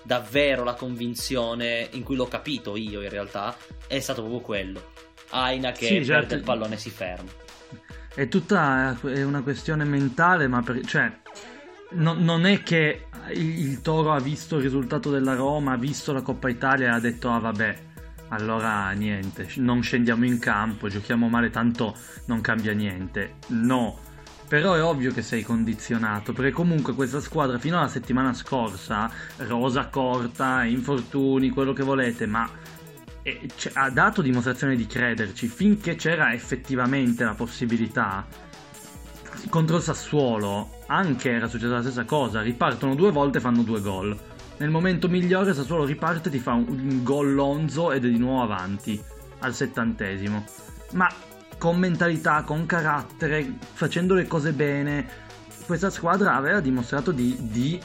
davvero 0.04 0.63
la 0.63 0.74
convinzione 0.74 1.88
in 1.92 2.04
cui 2.04 2.16
l'ho 2.16 2.27
capito 2.27 2.75
io 2.75 3.01
in 3.01 3.10
realtà 3.10 3.56
è 3.88 4.00
stato 4.00 4.22
proprio 4.22 4.42
quello. 4.42 4.82
Aina 5.30 5.72
che 5.72 5.88
sì, 5.88 6.06
certo. 6.06 6.12
perde 6.12 6.36
il 6.36 6.44
pallone 6.44 6.75
e 6.75 6.77
si 6.77 6.89
ferma 6.89 7.46
è 8.18 8.28
tutta 8.30 8.98
è 9.00 9.22
una 9.22 9.44
questione 9.44 9.84
mentale, 9.84 10.48
ma 10.48 10.64
per, 10.64 10.84
cioè 10.86 11.20
no, 11.92 12.14
non 12.14 12.48
è 12.48 12.64
che 12.64 13.06
il, 13.36 13.60
il, 13.60 13.82
Toro 13.82 14.12
ha 14.12 14.20
visto 14.20 14.56
il 14.56 14.64
risultato 14.64 15.12
della 15.12 15.36
Roma, 15.36 15.74
ha 15.74 15.78
visto 15.78 16.14
la 16.14 16.24
Coppa 16.24 16.50
Italia 16.50 16.88
e 16.88 16.90
ha 16.90 17.00
detto 17.00 17.30
ah 17.30 17.38
vabbè, 17.38 17.78
allora 18.30 18.90
niente, 18.94 19.48
non 19.58 19.84
scendiamo 19.84 20.26
in 20.26 20.40
campo, 20.40 20.88
giochiamo 20.88 21.30
male, 21.30 21.52
tanto 21.52 21.96
non 22.26 22.42
cambia 22.42 22.74
niente. 22.74 23.36
No, 23.50 24.00
però 24.48 24.74
è 24.74 24.82
ovvio 24.82 25.12
che 25.12 25.22
sei 25.22 25.44
condizionato, 25.44 26.34
perché 26.34 26.50
comunque 26.50 26.96
questa 26.96 27.20
squadra 27.20 27.60
fino 27.60 27.78
alla 27.78 27.88
settimana 27.88 28.34
scorsa, 28.34 29.12
rosa 29.38 29.90
corta, 29.90 30.64
infortuni, 30.64 31.52
quello 31.52 31.74
che 31.74 31.84
volete, 31.84 32.26
ma 32.26 32.50
eh, 33.27 33.50
ha 33.74 33.89
dato 33.89 34.22
dimostrazione 34.22 34.75
di 34.75 34.88
crederci 34.88 35.48
finché 35.48 35.96
c'era 35.96 36.34
effettivamente 36.34 37.24
la 37.24 37.34
possibilità. 37.34 38.25
Contro 39.50 39.77
il 39.77 39.84
Sassuolo 39.84 40.79
anche 40.88 41.31
era 41.31 41.48
successa 41.48 41.74
la 41.74 41.81
stessa 41.81 42.05
cosa, 42.05 42.41
ripartono 42.41 42.96
due 42.96 43.12
volte 43.12 43.38
e 43.38 43.41
fanno 43.41 43.63
due 43.63 43.81
gol 43.81 44.17
nel 44.57 44.69
momento 44.69 45.07
migliore 45.07 45.53
Sassuolo 45.53 45.86
riparte, 45.86 46.29
ti 46.29 46.39
fa 46.39 46.53
un, 46.53 46.65
un 46.67 47.03
gol 47.03 47.34
Lonzo 47.34 47.91
ed 47.91 48.05
è 48.05 48.10
di 48.10 48.17
nuovo 48.17 48.41
avanti 48.41 49.00
al 49.39 49.53
settantesimo. 49.53 50.43
Ma 50.93 51.07
con 51.57 51.77
mentalità, 51.77 52.41
con 52.41 52.65
carattere, 52.65 53.57
facendo 53.74 54.15
le 54.15 54.25
cose 54.25 54.53
bene, 54.53 55.07
questa 55.65 55.89
squadra 55.89 56.34
aveva 56.34 56.60
dimostrato 56.60 57.12
di, 57.12 57.38
di 57.39 57.79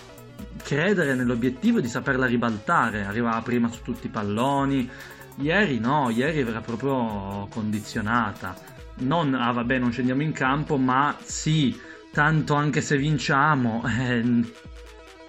credere 0.62 1.14
nell'obiettivo 1.14 1.78
e 1.78 1.82
di 1.82 1.88
saperla 1.88 2.24
ribaltare. 2.24 3.04
Arrivava 3.04 3.42
prima 3.42 3.70
su 3.70 3.82
tutti 3.82 4.06
i 4.06 4.10
palloni. 4.10 4.88
Ieri 5.36 5.78
no, 5.78 6.10
ieri 6.10 6.40
era 6.40 6.60
proprio 6.60 7.46
condizionata. 7.50 8.54
Non, 8.98 9.34
ah 9.34 9.52
vabbè, 9.52 9.78
non 9.78 9.90
scendiamo 9.90 10.22
in 10.22 10.32
campo, 10.32 10.76
ma 10.76 11.16
sì, 11.22 11.78
tanto 12.12 12.54
anche 12.54 12.80
se 12.80 12.96
vinciamo, 12.96 13.82
eh, 13.88 14.52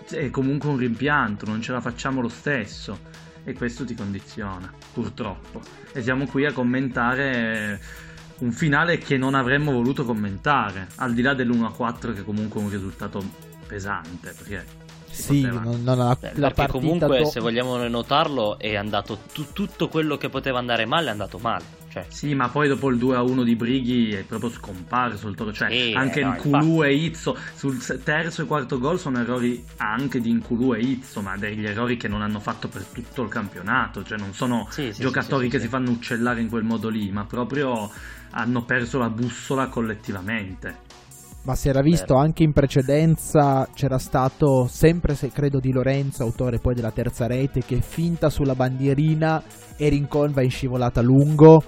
è 0.09 0.29
comunque 0.29 0.69
un 0.69 0.77
rimpianto, 0.77 1.45
non 1.45 1.61
ce 1.61 1.71
la 1.71 1.81
facciamo 1.81 2.21
lo 2.21 2.29
stesso 2.29 3.11
e 3.43 3.53
questo 3.53 3.85
ti 3.85 3.95
condiziona, 3.95 4.71
purtroppo. 4.93 5.61
E 5.93 6.01
siamo 6.01 6.25
qui 6.25 6.45
a 6.45 6.51
commentare 6.51 7.79
un 8.39 8.51
finale 8.51 8.97
che 8.97 9.17
non 9.17 9.35
avremmo 9.35 9.71
voluto 9.71 10.03
commentare, 10.03 10.87
al 10.95 11.13
di 11.13 11.21
là 11.21 11.33
dell'1-4 11.33 12.13
che 12.13 12.23
comunque 12.23 12.59
è 12.59 12.63
un 12.63 12.69
risultato 12.69 13.23
pesante, 13.65 14.33
perché 14.37 14.65
sì, 15.13 15.41
non, 15.41 15.81
non 15.83 15.97
la, 15.97 16.17
Beh, 16.19 16.31
la 16.35 16.51
partita 16.51 16.79
comunque 16.79 17.19
to- 17.19 17.25
se 17.25 17.39
vogliamo 17.39 17.77
notarlo 17.87 18.57
è 18.57 18.75
andato 18.75 19.19
t- 19.31 19.53
tutto 19.53 19.87
quello 19.87 20.17
che 20.17 20.29
poteva 20.29 20.59
andare 20.59 20.85
male 20.85 21.07
è 21.07 21.11
andato 21.11 21.37
male. 21.37 21.81
Cioè. 21.93 22.05
Sì, 22.07 22.33
ma 22.33 22.49
poi 22.49 22.67
dopo 22.67 22.89
il 22.89 22.97
2-1 22.97 23.43
di 23.43 23.55
Brighi 23.55 24.13
è 24.13 24.23
proprio 24.23 24.49
scomparso 24.49 25.27
il 25.27 25.35
toro. 25.35 25.53
Cioè, 25.53 25.69
sì, 25.69 25.93
anche 25.95 26.21
eh, 26.21 26.23
no, 26.23 26.31
Nkulu 26.31 26.83
e 26.83 26.95
Izzo 26.95 27.37
sul 27.53 27.77
terzo 28.03 28.41
e 28.41 28.45
quarto 28.45 28.79
gol 28.79 28.99
sono 28.99 29.19
errori 29.19 29.63
anche 29.77 30.19
di 30.19 30.33
Nkulu 30.33 30.73
e 30.73 30.79
Izzo, 30.79 31.21
ma 31.21 31.37
degli 31.37 31.63
errori 31.63 31.95
che 31.95 32.07
non 32.07 32.23
hanno 32.23 32.39
fatto 32.39 32.67
per 32.67 32.83
tutto 32.85 33.21
il 33.21 33.29
campionato. 33.29 34.03
Cioè, 34.03 34.17
non 34.17 34.33
sono 34.33 34.67
sì, 34.71 34.91
sì, 34.91 35.01
giocatori 35.01 35.47
che 35.49 35.59
si 35.59 35.67
fanno 35.67 35.91
uccellare 35.91 36.41
in 36.41 36.49
quel 36.49 36.63
modo 36.63 36.89
lì, 36.89 37.11
ma 37.11 37.25
proprio 37.25 37.91
hanno 38.31 38.63
perso 38.63 38.97
la 38.97 39.09
bussola 39.09 39.67
collettivamente. 39.67 40.92
Ma 41.45 41.55
si 41.55 41.67
era 41.67 41.81
visto 41.81 42.15
anche 42.15 42.43
in 42.43 42.53
precedenza, 42.53 43.67
c'era 43.73 43.97
stato 43.97 44.65
sempre, 44.69 45.13
se 45.13 45.29
credo, 45.29 45.59
di 45.59 45.73
Lorenzo, 45.73 46.23
autore 46.23 46.59
poi 46.59 46.73
della 46.73 46.91
terza 46.91 47.27
rete, 47.27 47.61
che 47.65 47.81
finta 47.81 48.29
sulla 48.29 48.55
bandierina 48.55 49.43
e 49.75 49.89
Rincon 49.89 50.31
va 50.31 50.41
in 50.41 50.49
scivolata 50.49 51.01
lungo. 51.01 51.61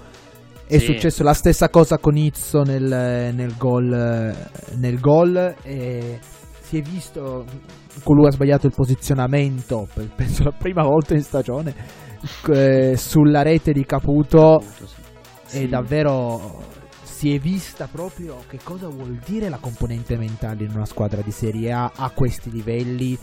È 0.66 0.78
sì. 0.78 0.86
successo 0.86 1.22
la 1.22 1.34
stessa 1.34 1.68
cosa 1.68 1.98
con 1.98 2.16
Izzo 2.16 2.62
nel, 2.62 3.34
nel, 3.34 3.54
gol, 3.58 4.34
nel 4.76 4.98
gol 4.98 5.54
e 5.62 6.20
si 6.60 6.78
è 6.78 6.80
visto, 6.80 7.44
colui 8.02 8.26
ha 8.26 8.30
sbagliato 8.30 8.66
il 8.66 8.72
posizionamento, 8.74 9.86
penso 10.16 10.42
la 10.42 10.54
prima 10.56 10.82
volta 10.82 11.12
in 11.12 11.22
stagione, 11.22 11.74
eh, 12.48 12.96
sulla 12.96 13.42
rete 13.42 13.72
di 13.72 13.84
Caputo. 13.84 14.62
Sì. 15.44 15.62
E 15.62 15.68
davvero 15.68 16.64
si 17.16 17.34
è 17.34 17.38
vista 17.38 17.88
proprio 17.90 18.44
che 18.46 18.58
cosa 18.62 18.88
vuol 18.88 19.18
dire 19.24 19.48
la 19.48 19.56
componente 19.56 20.18
mentale 20.18 20.64
in 20.64 20.72
una 20.72 20.84
squadra 20.84 21.22
di 21.22 21.30
Serie 21.30 21.72
A 21.72 21.92
a 21.96 22.10
questi 22.10 22.50
livelli. 22.50 23.18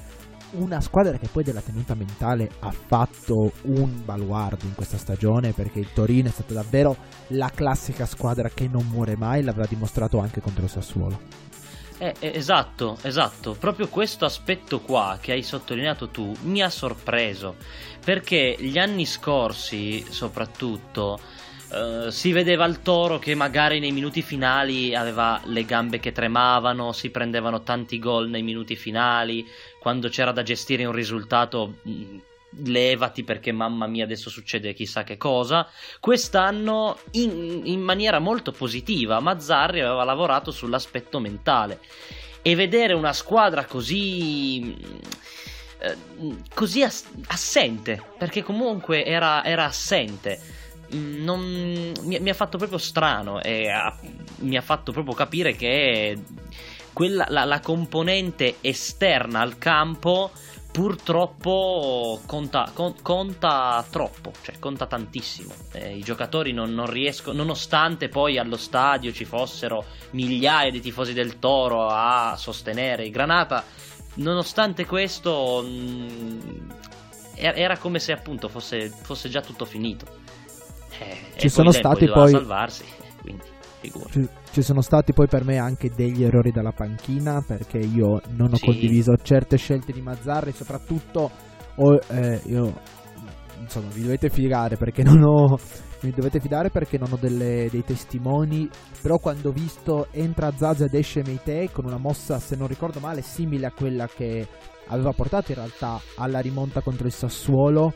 Una 0.54 0.82
squadra 0.82 1.20
che 1.20 1.28
poi 1.32 1.44
della 1.44 1.62
tenuta 1.62 1.94
mentale 1.94 2.50
ha 2.62 2.72
fatto 2.72 3.52
un 3.66 4.04
baluardo 4.04 4.66
in 4.66 4.74
questa 4.74 4.98
stagione 4.98 5.52
perché 5.52 5.78
il 5.78 5.94
Torino 5.94 6.28
è 6.28 6.32
stata 6.32 6.56
davvero 6.56 6.98
la 7.28 7.52
classica 7.54 8.08
squadra 8.08 8.50
che 8.50 8.68
non 8.68 8.88
muore 8.88 9.16
mai, 9.16 9.44
l'avrà 9.44 9.68
dimostrato 9.68 10.18
anche 10.18 10.42
contro 10.42 10.64
il 10.64 10.72
Sassuolo. 10.72 11.20
Eh, 12.00 12.16
eh, 12.18 12.32
esatto, 12.34 12.98
esatto, 13.04 13.54
proprio 13.54 13.90
questo 13.90 14.26
aspetto 14.26 14.80
qua 14.80 15.20
che 15.22 15.34
hai 15.34 15.44
sottolineato 15.44 16.10
tu 16.10 16.34
mi 16.46 16.64
ha 16.64 16.70
sorpreso 16.72 17.58
perché 18.04 18.56
gli 18.60 18.80
anni 18.80 19.06
scorsi 19.06 20.04
soprattutto 20.10 21.20
Uh, 21.74 22.10
si 22.12 22.32
vedeva 22.32 22.66
il 22.66 22.84
toro 22.84 23.18
che 23.18 23.34
magari 23.34 23.80
nei 23.80 23.92
minuti 23.92 24.22
finali 24.22 24.94
aveva 24.94 25.42
le 25.46 25.66
gambe 25.66 26.00
che 26.00 26.12
tremavano, 26.12 26.92
si 26.92 27.10
prendevano 27.10 27.64
tanti 27.64 27.98
gol 27.98 28.30
nei 28.30 28.44
minuti 28.44 28.76
finali, 28.76 29.44
quando 29.80 30.08
c'era 30.08 30.32
da 30.32 30.44
gestire 30.44 30.86
un 30.86 30.92
risultato 30.92 31.78
mm, 31.88 32.18
levati 32.66 33.24
perché 33.24 33.52
mamma 33.52 33.88
mia 33.88 34.04
adesso 34.04 34.30
succede 34.30 34.76
chissà 34.76 35.04
che 35.04 35.18
cosa. 35.18 35.68
Quest'anno 36.00 37.00
in, 37.12 37.62
in 37.64 37.82
maniera 37.82 38.20
molto 38.20 38.52
positiva 38.52 39.20
Mazzarri 39.20 39.82
aveva 39.82 40.04
lavorato 40.04 40.52
sull'aspetto 40.52 41.20
mentale 41.20 41.80
e 42.44 42.54
vedere 42.54 42.94
una 42.94 43.14
squadra 43.14 43.66
così 43.66 44.78
eh, 45.80 45.98
così 46.54 46.84
ass- 46.84 47.10
assente 47.28 48.00
perché 48.18 48.44
comunque 48.44 49.04
era, 49.06 49.44
era 49.44 49.66
assente 49.66 50.62
non, 50.94 51.92
mi, 52.04 52.20
mi, 52.20 52.30
ha 52.30 52.34
fatto 52.34 52.58
proprio 52.58 52.78
strano 52.78 53.42
e 53.42 53.70
ha, 53.70 53.96
mi 54.40 54.58
ha 54.58 54.62
fatto 54.62 54.92
proprio 54.92 55.14
capire 55.14 55.56
che 55.56 56.18
quella, 56.94 57.26
la, 57.30 57.46
la 57.46 57.60
componente 57.60 58.58
esterna 58.62 59.40
al 59.42 59.58
campo 59.58 60.32
purtroppo 60.74 62.20
conta, 62.26 62.72
con, 62.74 62.96
conta, 63.04 63.86
troppo, 63.92 64.32
cioè 64.42 64.58
conta 64.58 64.88
tantissimo. 64.88 65.54
Eh, 65.72 65.98
I 65.98 66.02
giocatori 66.02 66.52
non, 66.52 66.74
non, 66.74 66.90
riescono, 66.90 67.38
nonostante 67.38 68.10
poi 68.10 68.40
allo 68.40 68.58
stadio 68.58 69.14
ci 69.14 69.24
fossero 69.24 69.86
migliaia 70.12 70.72
di 70.72 70.82
tifosi 70.82 71.14
del 71.14 71.38
Toro 71.38 71.88
a 71.88 72.36
sostenere 72.38 73.06
il 73.06 73.12
Granata, 73.12 73.64
nonostante 74.16 74.88
questo 74.88 75.64
mh, 75.64 75.70
mm, 75.70 76.70
era 77.36 77.78
come 77.78 78.00
se 78.00 78.12
appunto 78.12 78.50
fosse, 78.50 78.90
fosse 78.90 79.30
già 79.30 79.42
tutto 79.42 79.66
finito. 79.66 80.22
Eh, 81.00 81.40
ci 81.40 81.50
sono 81.50 81.72
stati 81.72 82.08
poi 82.08 82.30
salvarsi, 82.30 82.84
quindi 83.22 83.44
ci, 84.10 84.28
ci, 84.52 84.62
sono 84.62 84.82
stati 84.82 85.14
poi 85.14 85.28
per 85.28 85.44
me 85.44 85.58
anche 85.58 85.90
degli 85.90 86.24
errori 86.24 86.52
dalla 86.52 86.72
panchina 86.72 87.44
perché 87.46 87.78
io 87.78 88.22
non 88.30 88.54
ho 88.54 88.56
sì. 88.56 88.66
condiviso 88.66 89.16
certe 89.22 89.58
scelte 89.58 89.92
di 89.92 90.02
Mazzarri, 90.02 90.52
soprattutto 90.52 91.30
ho, 91.76 92.00
eh, 92.08 92.40
io 92.46 92.74
insomma 93.60 93.88
vi 93.92 94.02
dovete 94.02 94.30
fidare 94.30 94.78
perché 94.78 95.04
non 95.04 95.22
ho 95.24 95.58
mi 96.02 96.12
dovete 96.12 96.42
fidare 96.42 96.70
perché 96.70 96.98
non 96.98 97.14
ho 97.14 97.18
delle, 97.18 97.70
dei 97.72 97.84
testimoni 97.84 98.70
però 99.02 99.18
quando 99.20 99.50
ho 99.50 99.54
visto 99.54 100.08
entra 100.12 100.52
Zaza 100.52 100.86
ed 100.86 100.94
esce 100.94 101.24
Meite 101.26 101.70
con 101.72 101.86
una 101.86 101.98
mossa 101.98 102.40
se 102.40 102.58
non 102.58 102.68
ricordo 102.68 103.00
male 103.00 103.22
simile 103.22 103.68
a 103.68 103.72
quella 103.72 104.08
che 104.08 104.46
aveva 104.88 105.12
portato 105.12 105.52
in 105.52 105.58
realtà 105.58 106.00
alla 106.18 106.40
rimonta 106.40 106.82
contro 106.82 107.08
il 107.08 107.14
Sassuolo 107.14 107.94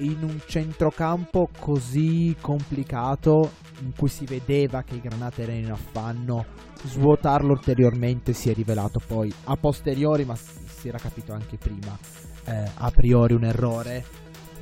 in 0.00 0.22
un 0.22 0.40
centrocampo 0.46 1.48
così 1.58 2.36
complicato 2.40 3.52
in 3.80 3.92
cui 3.96 4.08
si 4.08 4.24
vedeva 4.24 4.82
che 4.82 4.96
i 4.96 5.00
Granate 5.00 5.42
erano 5.42 5.58
in 5.58 5.70
affanno, 5.70 6.44
svuotarlo 6.84 7.52
ulteriormente 7.52 8.32
si 8.32 8.50
è 8.50 8.54
rivelato 8.54 9.00
poi 9.06 9.32
a 9.44 9.56
posteriori, 9.56 10.24
ma 10.24 10.34
si 10.34 10.88
era 10.88 10.98
capito 10.98 11.32
anche 11.32 11.56
prima, 11.56 11.96
eh, 12.44 12.70
a 12.74 12.90
priori 12.90 13.34
un 13.34 13.44
errore. 13.44 14.04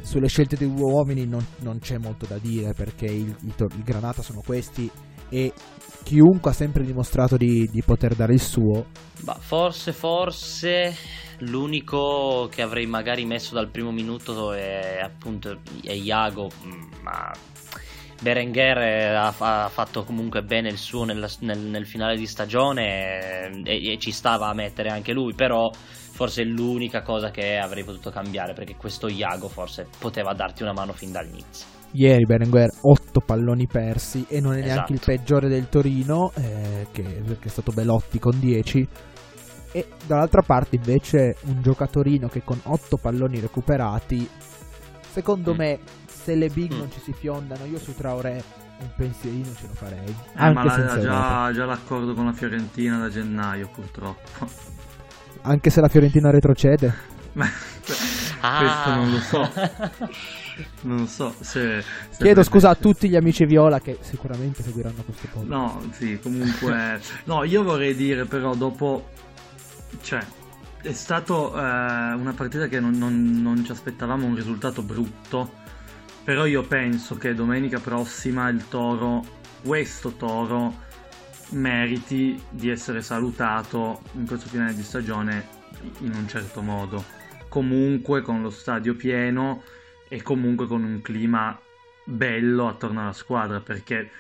Sulle 0.00 0.28
scelte 0.28 0.57
dei 0.57 0.68
uomini 0.68 1.26
non, 1.26 1.45
non 1.59 1.80
c'è 1.80 1.99
molto 1.99 2.25
da 2.26 2.38
dire 2.38 2.73
perché 2.73 3.07
il, 3.07 3.35
il, 3.42 3.54
il, 3.59 3.83
Granata 3.83 4.23
sono 4.23 4.42
questi 4.45 4.90
e 5.29 5.53
chiunque 6.05 6.51
ha 6.51 6.55
sempre 6.55 6.85
dimostrato 6.85 7.37
di, 7.37 7.69
di 7.71 7.83
poter 7.83 8.15
dare 8.15 8.33
il 8.33 8.41
suo. 8.41 8.87
Ma 9.25 9.35
forse, 9.35 9.93
forse 9.93 10.95
L'unico 11.41 12.49
che 12.51 12.63
avrei 12.63 12.87
magari 12.87 13.25
messo 13.25 13.55
dal 13.55 13.71
primo 13.71 13.93
minuto 13.93 14.53
è 14.53 14.99
appunto 15.01 15.61
è 15.85 15.93
Iago, 15.93 16.51
mm, 16.65 17.03
ma 17.03 17.33
Berenguer 18.21 19.15
ha, 19.15 19.33
ha, 19.39 19.69
fatto 19.69 20.03
comunque 20.03 20.43
bene 20.43 20.69
il 20.69 20.79
suo 20.79 21.05
nel, 21.05 21.31
nel, 21.41 21.59
nel 21.59 21.87
finale 21.87 22.17
di 22.17 22.27
stagione 22.27 23.63
e, 23.63 23.93
e, 23.93 23.99
ci 23.99 24.11
stava 24.11 24.49
a 24.49 24.55
mettere 24.55 24.89
anche 24.89 25.13
lui, 25.13 25.33
però 25.35 25.71
forse 26.19 26.43
è 26.43 26.45
l'unica 26.45 27.03
cosa 27.03 27.31
che 27.31 27.59
avrei 27.59 27.85
potuto 27.85 28.11
cambiare 28.11 28.53
perché 28.53 28.75
questo 28.75 29.07
Iago 29.07 29.47
forse 29.49 29.87
poteva 30.01 30.35
darti 30.35 30.65
una 30.65 30.73
mano 30.73 30.93
fin 30.93 31.13
dall'inizio. 31.13 31.65
Ieri 31.93 32.25
Berenguer 32.27 32.69
8 32.83 33.21
palloni 33.25 33.69
persi 33.69 34.27
e 34.29 34.41
non 34.41 34.55
è 34.55 34.57
esatto. 34.59 34.73
neanche 34.73 34.93
il 34.95 35.01
peggiore 35.05 35.49
del 35.49 35.69
Torino, 35.69 36.33
eh, 36.35 36.89
che, 36.91 37.03
che 37.05 37.37
è 37.41 37.49
stato 37.49 37.71
Belotti 37.71 38.19
con 38.19 38.37
10 38.37 38.89
E 39.71 39.87
dall'altra 40.07 40.43
parte 40.43 40.75
invece 40.75 41.37
un 41.45 41.63
giocatorino 41.63 42.27
che 42.27 42.43
con 42.43 42.59
8 42.65 42.97
palloni 42.97 43.39
recuperati, 43.39 44.29
secondo 45.09 45.55
Mm. 45.55 45.57
me, 45.57 45.79
se 46.07 46.35
le 46.35 46.49
big 46.49 46.75
Mm. 46.75 46.79
non 46.79 46.91
ci 46.91 46.99
si 47.01 47.13
fiondano, 47.13 47.65
io 47.67 47.79
su 47.79 47.95
Traoré 47.95 48.43
un 48.81 48.91
pensierino 48.97 49.53
ce 49.55 49.67
lo 49.69 49.75
farei. 49.75 50.09
Eh, 50.09 50.53
ma 50.53 50.63
Anche 50.63 50.71
senza 50.71 50.97
Europa. 50.97 51.01
già, 51.01 51.53
già 51.53 51.65
l'accordo 51.65 52.13
con 52.15 52.25
la 52.27 52.33
Fiorentina 52.33 52.99
da 52.99 53.09
gennaio, 53.09 53.69
purtroppo. 53.73 54.77
Anche 55.42 55.71
se 55.71 55.80
la 55.80 55.88
Fiorentina 55.88 56.30
retrocede. 56.30 56.95
Ah. 58.40 58.59
questo 58.59 58.95
non 58.95 59.11
lo 59.11 59.18
so. 59.21 59.50
Non 60.83 61.07
so 61.07 61.33
se. 61.38 61.83
se 61.83 62.16
Chiedo 62.18 62.42
scusa 62.42 62.71
a 62.71 62.75
tutti 62.75 63.09
gli 63.09 63.14
amici 63.14 63.45
Viola 63.45 63.80
che 63.80 63.99
sicuramente 64.00 64.64
seguiranno 64.64 65.02
questo 65.04 65.28
podcast. 65.28 65.49
No, 65.49 65.88
sì, 65.92 66.18
comunque. 66.21 67.00
no, 67.25 67.45
io 67.45 67.62
vorrei 67.62 67.95
dire, 67.95 68.25
però, 68.25 68.54
dopo. 68.57 69.09
Cioè, 70.02 70.21
è 70.83 70.92
stato 70.92 71.54
eh, 71.57 71.61
una 71.61 72.33
partita 72.35 72.66
che 72.66 72.80
non, 72.80 72.99
non- 72.99 73.40
non 73.40 73.64
ci 73.64 73.71
aspettavamo 73.71 74.26
un 74.26 74.35
risultato 74.35 74.83
brutto. 74.83 75.52
Però 76.25 76.45
io 76.45 76.62
penso 76.64 77.16
che 77.16 77.35
domenica 77.35 77.78
prossima 77.78 78.49
il 78.49 78.66
Toro, 78.68 79.25
questo 79.62 80.11
Toro, 80.14 80.75
meriti 81.50 82.40
di 82.50 82.69
essere 82.71 83.02
salutato 83.02 84.02
in 84.12 84.26
questo 84.26 84.49
finale 84.49 84.75
di 84.75 84.83
stagione 84.83 85.47
in 86.00 86.14
un 86.14 86.28
certo 86.28 86.61
modo. 86.62 87.05
Comunque 87.49 88.23
con 88.23 88.43
lo 88.43 88.50
stadio 88.50 88.95
pieno 88.95 89.62
e 90.09 90.23
comunque 90.23 90.67
con 90.67 90.83
un 90.85 91.00
clima 91.00 91.59
bello 92.05 92.69
attorno 92.69 93.02
alla 93.02 93.12
squadra 93.12 93.61
perché 93.61 94.11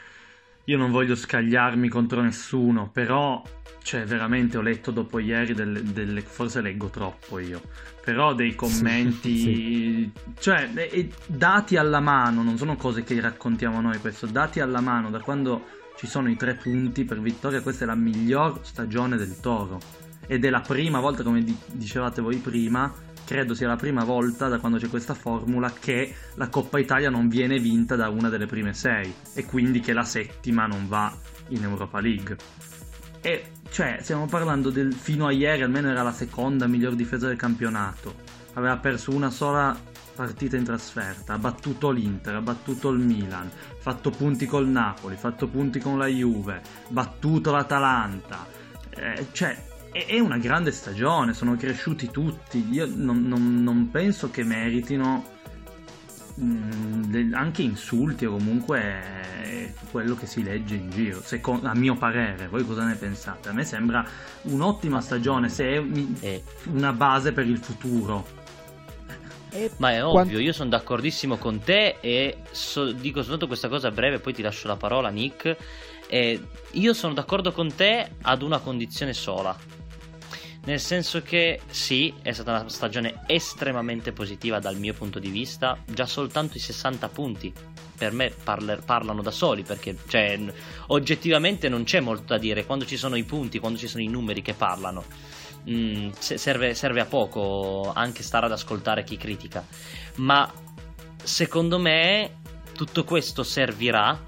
io 0.64 0.76
non 0.76 0.90
voglio 0.90 1.14
scagliarmi 1.14 1.88
contro 1.88 2.20
nessuno, 2.20 2.90
però 2.92 3.42
cioè 3.82 4.04
veramente 4.04 4.58
ho 4.58 4.60
letto 4.60 4.90
dopo 4.90 5.18
ieri 5.18 5.54
delle, 5.54 5.82
delle- 5.82 6.20
forse 6.20 6.60
leggo 6.60 6.88
troppo 6.88 7.38
io, 7.38 7.62
però 8.04 8.34
dei 8.34 8.54
commenti, 8.54 10.12
cioè 10.38 10.68
e- 10.74 10.90
e 10.92 11.10
dati 11.24 11.76
alla 11.78 12.00
mano, 12.00 12.42
non 12.42 12.58
sono 12.58 12.76
cose 12.76 13.02
che 13.02 13.18
raccontiamo 13.18 13.80
noi 13.80 13.96
questo, 13.98 14.26
dati 14.26 14.60
alla 14.60 14.80
mano 14.80 15.08
da 15.08 15.20
quando 15.20 15.76
ci 15.98 16.06
sono 16.06 16.30
i 16.30 16.36
tre 16.36 16.54
punti 16.54 17.04
per 17.04 17.20
vittoria, 17.20 17.60
questa 17.60 17.82
è 17.82 17.86
la 17.88 17.96
miglior 17.96 18.60
stagione 18.62 19.16
del 19.16 19.40
Toro 19.40 19.80
ed 20.28 20.44
è 20.44 20.50
la 20.50 20.60
prima 20.60 21.00
volta, 21.00 21.24
come 21.24 21.42
di- 21.42 21.58
dicevate 21.72 22.22
voi 22.22 22.36
prima, 22.36 22.94
credo 23.24 23.52
sia 23.52 23.66
la 23.66 23.74
prima 23.74 24.04
volta 24.04 24.46
da 24.46 24.60
quando 24.60 24.78
c'è 24.78 24.88
questa 24.88 25.14
formula 25.14 25.72
che 25.72 26.14
la 26.34 26.48
Coppa 26.48 26.78
Italia 26.78 27.10
non 27.10 27.28
viene 27.28 27.58
vinta 27.58 27.96
da 27.96 28.10
una 28.10 28.28
delle 28.28 28.46
prime 28.46 28.74
sei 28.74 29.12
e 29.34 29.44
quindi 29.44 29.80
che 29.80 29.92
la 29.92 30.04
settima 30.04 30.66
non 30.66 30.86
va 30.86 31.12
in 31.48 31.64
Europa 31.64 31.98
League. 31.98 32.36
E 33.20 33.50
cioè, 33.68 33.98
stiamo 34.00 34.26
parlando 34.26 34.70
del 34.70 34.92
fino 34.92 35.26
a 35.26 35.32
ieri 35.32 35.62
almeno 35.62 35.90
era 35.90 36.02
la 36.02 36.12
seconda 36.12 36.68
miglior 36.68 36.94
difesa 36.94 37.26
del 37.26 37.36
campionato. 37.36 38.14
Aveva 38.54 38.76
perso 38.76 39.12
una 39.12 39.30
sola 39.30 39.76
partita 40.18 40.56
in 40.56 40.64
trasferta, 40.64 41.34
ha 41.34 41.38
battuto 41.38 41.90
l'Inter, 41.90 42.34
ha 42.34 42.40
battuto 42.40 42.88
il 42.90 42.98
Milan, 42.98 43.48
fatto 43.78 44.10
punti 44.10 44.46
col 44.46 44.66
Napoli, 44.66 45.14
fatto 45.14 45.46
punti 45.46 45.78
con 45.78 45.96
la 45.96 46.06
Juve, 46.08 46.60
battuto 46.88 47.52
l'Atalanta. 47.52 48.44
Eh, 48.90 49.28
cioè, 49.30 49.56
è, 49.92 50.18
una 50.18 50.38
grande 50.38 50.72
stagione, 50.72 51.34
sono 51.34 51.54
cresciuti 51.54 52.10
tutti. 52.10 52.66
Io 52.68 52.90
non, 52.92 53.28
non- 53.28 53.62
non 53.62 53.90
penso 53.92 54.28
che 54.28 54.42
meritino 54.42 55.24
mm, 56.40 57.32
anche 57.34 57.62
insulti 57.62 58.24
o 58.26 58.32
comunque 58.32 58.80
eh, 59.44 59.74
quello 59.92 60.16
che 60.16 60.26
si 60.26 60.42
legge 60.42 60.74
in 60.74 60.90
giro. 60.90 61.20
Seco- 61.22 61.60
a 61.62 61.74
mio 61.76 61.94
parere, 61.94 62.48
voi 62.48 62.64
cosa 62.66 62.84
ne 62.84 62.96
pensate? 62.96 63.50
A 63.50 63.52
me 63.52 63.64
sembra 63.64 64.04
un'ottima 64.42 65.00
stagione, 65.00 65.48
se 65.48 65.64
è 65.76 65.84
Eh, 66.20 66.42
una 66.72 66.92
base 66.92 67.32
per 67.32 67.46
il 67.46 67.58
futuro. 67.58 68.37
E 69.50 69.70
ma 69.78 69.92
è 69.94 70.00
quan- 70.00 70.26
ovvio, 70.26 70.38
io 70.38 70.52
sono 70.52 70.70
d'accordissimo 70.70 71.36
con 71.36 71.60
te 71.60 71.96
e 72.00 72.38
so- 72.50 72.92
dico 72.92 73.20
soltanto 73.20 73.46
questa 73.46 73.68
cosa 73.68 73.90
breve, 73.90 74.18
poi 74.18 74.34
ti 74.34 74.42
lascio 74.42 74.68
la 74.68 74.76
parola, 74.76 75.08
Nick. 75.08 75.56
Eh, 76.08 76.40
io 76.72 76.94
sono 76.94 77.14
d'accordo 77.14 77.52
con 77.52 77.74
te 77.74 78.10
ad 78.22 78.42
una 78.42 78.58
condizione 78.58 79.12
sola. 79.12 79.56
Nel 80.64 80.80
senso 80.80 81.22
che 81.22 81.60
sì, 81.70 82.12
è 82.22 82.32
stata 82.32 82.50
una 82.50 82.68
stagione 82.68 83.22
estremamente 83.26 84.12
positiva 84.12 84.58
dal 84.58 84.76
mio 84.76 84.92
punto 84.92 85.18
di 85.18 85.30
vista, 85.30 85.78
già 85.86 86.04
soltanto 86.04 86.56
i 86.58 86.60
60 86.60 87.08
punti 87.08 87.52
per 87.96 88.12
me 88.12 88.30
parler- 88.30 88.84
parlano 88.84 89.22
da 89.22 89.30
soli 89.30 89.62
perché 89.64 89.96
cioè, 90.06 90.38
oggettivamente 90.88 91.68
non 91.68 91.84
c'è 91.84 92.00
molto 92.00 92.34
da 92.34 92.38
dire 92.38 92.64
quando 92.64 92.84
ci 92.86 92.96
sono 92.96 93.16
i 93.16 93.24
punti, 93.24 93.58
quando 93.58 93.78
ci 93.78 93.88
sono 93.88 94.02
i 94.02 94.08
numeri 94.08 94.40
che 94.42 94.54
parlano. 94.54 95.04
Mm, 95.70 96.10
se- 96.18 96.38
serve, 96.38 96.74
serve 96.74 97.00
a 97.00 97.06
poco 97.06 97.92
anche 97.94 98.22
stare 98.22 98.46
ad 98.46 98.52
ascoltare 98.52 99.04
chi 99.04 99.16
critica. 99.16 99.64
Ma 100.16 100.50
secondo 101.22 101.78
me 101.78 102.38
tutto 102.74 103.04
questo 103.04 103.42
servirà 103.42 104.26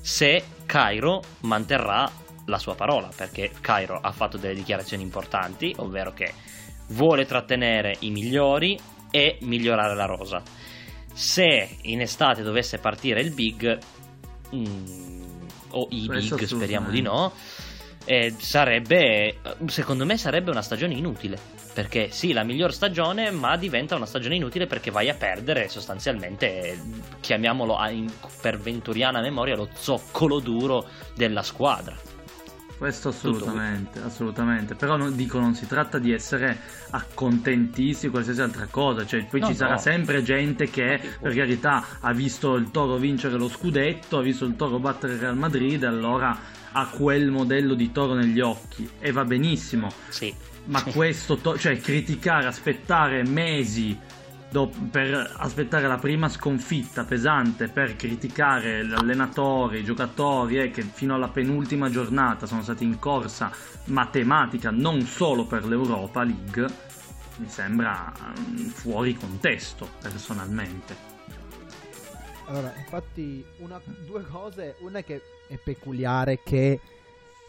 se 0.00 0.44
Cairo 0.66 1.22
manterrà 1.40 2.10
la 2.46 2.58
sua 2.58 2.74
parola, 2.74 3.10
perché 3.14 3.52
Cairo 3.60 3.98
ha 4.00 4.12
fatto 4.12 4.36
delle 4.36 4.54
dichiarazioni 4.54 5.02
importanti, 5.02 5.74
ovvero 5.78 6.12
che 6.12 6.32
vuole 6.88 7.26
trattenere 7.26 7.96
i 8.00 8.10
migliori 8.10 8.78
e 9.10 9.38
migliorare 9.42 9.94
la 9.94 10.06
rosa. 10.06 10.42
Se 11.12 11.76
in 11.82 12.00
estate 12.00 12.42
dovesse 12.42 12.78
partire 12.78 13.20
il 13.20 13.32
big, 13.32 13.78
mm, 14.54 15.28
o 15.70 15.88
i 15.90 16.06
Questo 16.06 16.36
big, 16.36 16.46
speriamo 16.46 16.90
di 16.90 17.02
no, 17.02 17.32
eh, 18.08 18.34
sarebbe, 18.38 19.36
secondo 19.66 20.06
me 20.06 20.16
sarebbe 20.16 20.50
una 20.50 20.62
stagione 20.62 20.94
inutile. 20.94 21.38
Perché 21.74 22.10
sì, 22.10 22.32
la 22.32 22.42
miglior 22.42 22.72
stagione, 22.72 23.30
ma 23.30 23.56
diventa 23.56 23.94
una 23.94 24.06
stagione 24.06 24.34
inutile 24.34 24.66
perché 24.66 24.90
vai 24.90 25.10
a 25.10 25.14
perdere 25.14 25.68
sostanzialmente, 25.68 26.76
chiamiamolo 27.20 27.76
a- 27.76 27.90
in- 27.90 28.10
per 28.40 28.58
venturiana 28.58 29.20
memoria, 29.20 29.54
lo 29.54 29.68
zoccolo 29.74 30.40
duro 30.40 30.86
della 31.14 31.42
squadra. 31.42 31.94
Questo 32.78 33.08
assolutamente, 33.08 34.00
assolutamente. 34.00 34.76
Però 34.76 34.96
non- 34.96 35.16
dico, 35.16 35.40
non 35.40 35.54
si 35.54 35.66
tratta 35.66 35.98
di 35.98 36.12
essere 36.12 36.56
accontentissimi 36.90 38.08
o 38.08 38.12
qualsiasi 38.12 38.40
altra 38.40 38.66
cosa. 38.70 39.04
Cioè, 39.04 39.24
poi 39.24 39.40
No, 39.40 39.46
ci 39.48 39.54
sarà 39.56 39.72
no. 39.72 39.78
sempre 39.78 40.22
gente 40.22 40.70
che, 40.70 41.00
per 41.20 41.34
carità, 41.34 41.84
ha 42.00 42.12
visto 42.12 42.54
il 42.54 42.70
Toro 42.70 42.96
vincere 42.96 43.36
lo 43.36 43.48
scudetto, 43.48 44.18
ha 44.18 44.22
visto 44.22 44.44
il 44.44 44.54
Toro 44.56 44.78
battere 44.78 45.14
il 45.14 45.18
Real 45.18 45.36
Madrid, 45.36 45.82
allora 45.82 46.38
ha 46.70 46.86
quel 46.86 47.30
modello 47.30 47.74
di 47.74 47.90
Toro 47.90 48.14
negli 48.14 48.40
occhi. 48.40 48.88
E 49.00 49.10
va 49.10 49.24
benissimo. 49.24 49.88
Sì. 50.08 50.32
Ma 50.66 50.82
questo, 50.84 51.36
to- 51.38 51.58
cioè 51.58 51.80
criticare, 51.80 52.46
aspettare 52.46 53.24
mesi 53.24 53.98
do- 54.50 54.70
per 54.90 55.34
aspettare 55.36 55.86
la 55.86 55.98
prima 55.98 56.28
sconfitta 56.28 57.04
pesante 57.04 57.68
per 57.68 57.96
criticare 57.96 58.82
l'allenatore, 58.82 59.78
i 59.78 59.84
giocatori 59.84 60.58
eh, 60.58 60.70
che 60.70 60.82
fino 60.82 61.14
alla 61.14 61.28
penultima 61.28 61.90
giornata 61.90 62.46
sono 62.46 62.62
stati 62.62 62.84
in 62.84 62.98
corsa 62.98 63.50
matematica 63.84 64.70
non 64.70 65.02
solo 65.02 65.46
per 65.46 65.64
l'Europa 65.64 66.22
League, 66.22 66.66
mi 67.36 67.48
sembra 67.48 68.12
mm, 68.38 68.66
fuori 68.68 69.14
contesto 69.14 69.88
personalmente. 70.00 71.16
Allora, 72.46 72.72
infatti, 72.76 73.44
una- 73.58 73.80
due 74.06 74.24
cose. 74.24 74.76
Una 74.80 75.02
che 75.02 75.20
è 75.48 75.58
peculiare 75.58 76.40
che 76.42 76.80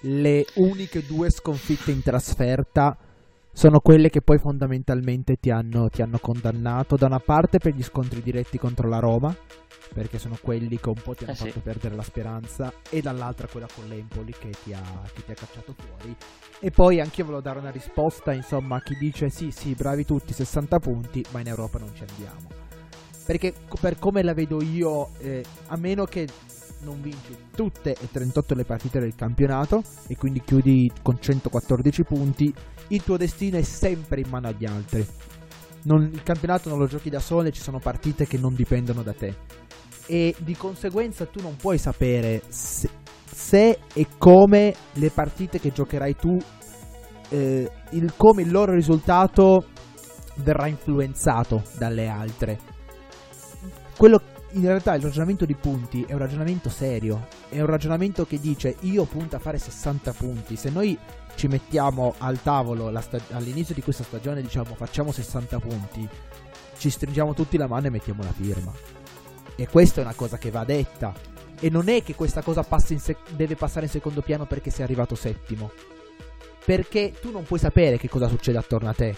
le 0.02 0.46
uniche 0.56 1.06
due 1.06 1.30
sconfitte 1.30 1.92
in 1.92 2.04
trasferta 2.04 2.98
sono 3.52 3.80
quelle 3.80 4.10
che 4.10 4.22
poi 4.22 4.38
fondamentalmente 4.38 5.38
ti 5.38 5.50
hanno, 5.50 5.90
ti 5.90 6.02
hanno 6.02 6.20
condannato. 6.20 6.96
Da 6.96 7.08
una 7.08 7.20
parte 7.20 7.58
per 7.58 7.74
gli 7.74 7.84
scontri 7.84 8.22
diretti 8.22 8.58
contro 8.58 8.88
la 8.88 9.00
Roma, 9.00 9.36
perché 9.94 10.20
sono 10.20 10.38
quelli 10.42 10.80
che 10.80 10.90
un 10.90 11.02
po' 11.02 11.14
ti 11.16 11.24
hanno 11.24 11.34
Eh 11.34 11.36
sì. 11.36 11.48
fatto 11.48 11.60
perdere 11.62 11.96
la 11.96 12.04
speranza, 12.04 12.72
e 12.90 13.02
dall'altra 13.02 13.48
quella 13.48 13.68
con 13.74 13.88
l'Empoli 13.88 14.34
che 14.38 14.52
ti 14.64 14.74
ha, 14.74 14.82
che 15.14 15.24
ti 15.26 15.32
ha 15.32 15.36
cacciato 15.36 15.74
fuori. 15.76 16.16
E 16.60 16.72
poi 16.72 17.00
anche 17.00 17.20
io 17.22 17.26
volevo 17.26 17.42
dare 17.42 17.60
una 17.60 17.72
risposta, 17.72 18.32
insomma, 18.34 18.78
a 18.78 18.82
chi 18.82 18.96
dice 18.98 19.30
sì, 19.30 19.52
sì, 19.52 19.74
bravi 19.74 20.06
tutti, 20.06 20.34
60 20.34 20.80
punti, 20.80 21.26
ma 21.32 21.40
in 21.40 21.48
Europa 21.48 21.80
non 21.80 21.94
ci 21.94 22.04
andiamo. 22.08 22.48
Perché 23.26 23.54
per 23.80 24.00
come 24.00 24.24
la 24.24 24.34
vedo 24.34 24.62
io, 24.62 25.10
eh, 25.20 25.44
a 25.68 25.78
meno 25.78 26.06
che 26.06 26.28
non 26.82 27.02
vinci 27.02 27.36
tutte 27.56 27.96
e 28.00 28.10
38 28.12 28.56
le 28.56 28.66
partite 28.66 29.00
del 29.00 29.16
campionato 29.16 29.82
e 30.08 30.16
quindi 30.16 30.42
chiudi 30.42 30.92
con 31.02 31.20
114 31.20 32.04
punti, 32.04 32.54
il 32.90 33.04
tuo 33.04 33.18
destino 33.18 33.58
è 33.58 33.62
sempre 33.62 34.22
in 34.22 34.30
mano 34.30 34.48
agli 34.48 34.66
altri. 34.66 35.06
Non- 35.84 36.10
il 36.12 36.24
campionato 36.24 36.70
non 36.70 36.78
lo 36.78 36.88
giochi 36.88 37.10
da 37.10 37.20
solo 37.20 37.48
e 37.48 37.52
ci 37.52 37.62
sono 37.62 37.80
partite 37.80 38.26
che 38.26 38.38
non 38.38 38.54
dipendono 38.54 39.04
da 39.04 39.14
te. 39.14 39.36
E 40.06 40.36
di 40.40 40.56
conseguenza 40.56 41.26
tu 41.26 41.42
non 41.42 41.56
puoi 41.56 41.78
sapere 41.78 42.42
se, 42.48 42.90
se 43.26 43.80
e 43.94 44.08
come 44.18 44.74
le 44.94 45.10
partite 45.12 45.60
che 45.60 45.72
giocherai 45.72 46.16
tu, 46.16 46.38
eh, 47.30 47.72
il, 47.92 48.14
come 48.18 48.42
il 48.42 48.52
loro 48.52 48.74
risultato 48.74 49.66
verrà 50.36 50.68
influenzato 50.68 51.64
dalle 51.78 52.08
altre 52.08 52.78
quello 54.00 54.22
in 54.52 54.62
realtà 54.66 54.96
il 54.96 55.02
ragionamento 55.02 55.46
di 55.46 55.56
punti 55.56 56.04
è 56.08 56.14
un 56.14 56.20
ragionamento 56.20 56.70
serio, 56.70 57.28
è 57.50 57.60
un 57.60 57.68
ragionamento 57.68 58.26
che 58.26 58.40
dice 58.40 58.76
io 58.82 59.06
punto 59.06 59.36
a 59.36 59.40
fare 59.40 59.58
60 59.58 60.14
punti, 60.14 60.56
se 60.56 60.70
noi 60.70 60.98
ci 61.36 61.48
mettiamo 61.48 62.16
al 62.18 62.42
tavolo 62.42 62.92
stag- 63.02 63.32
all'inizio 63.32 63.76
di 63.76 63.82
questa 63.82 64.04
stagione 64.04 64.42
diciamo 64.42 64.74
facciamo 64.76 65.12
60 65.12 65.60
punti, 65.60 66.08
ci 66.78 66.90
stringiamo 66.90 67.34
tutti 67.34 67.58
la 67.58 67.68
mano 67.68 67.88
e 67.88 67.92
mettiamo 67.92 68.24
la 68.24 68.32
firma. 68.32 68.74
E 69.56 69.68
questa 69.68 70.02
è 70.02 70.04
una 70.04 70.14
cosa 70.14 70.38
che 70.38 70.50
va 70.50 70.64
detta. 70.64 71.14
E 71.60 71.70
non 71.70 71.90
è 71.90 72.02
che 72.02 72.16
questa 72.16 72.42
cosa 72.42 72.66
sec- 72.80 73.32
deve 73.32 73.58
passare 73.58 73.86
in 73.86 73.92
secondo 73.92 74.22
piano 74.22 74.46
perché 74.46 74.70
sei 74.70 74.86
arrivato 74.86 75.16
settimo. 75.16 75.72
Perché 76.64 77.14
tu 77.20 77.32
non 77.32 77.44
puoi 77.44 77.60
sapere 77.60 77.98
che 77.98 78.08
cosa 78.08 78.30
succede 78.30 78.58
attorno 78.58 78.90
a 78.90 78.94
te 78.94 79.18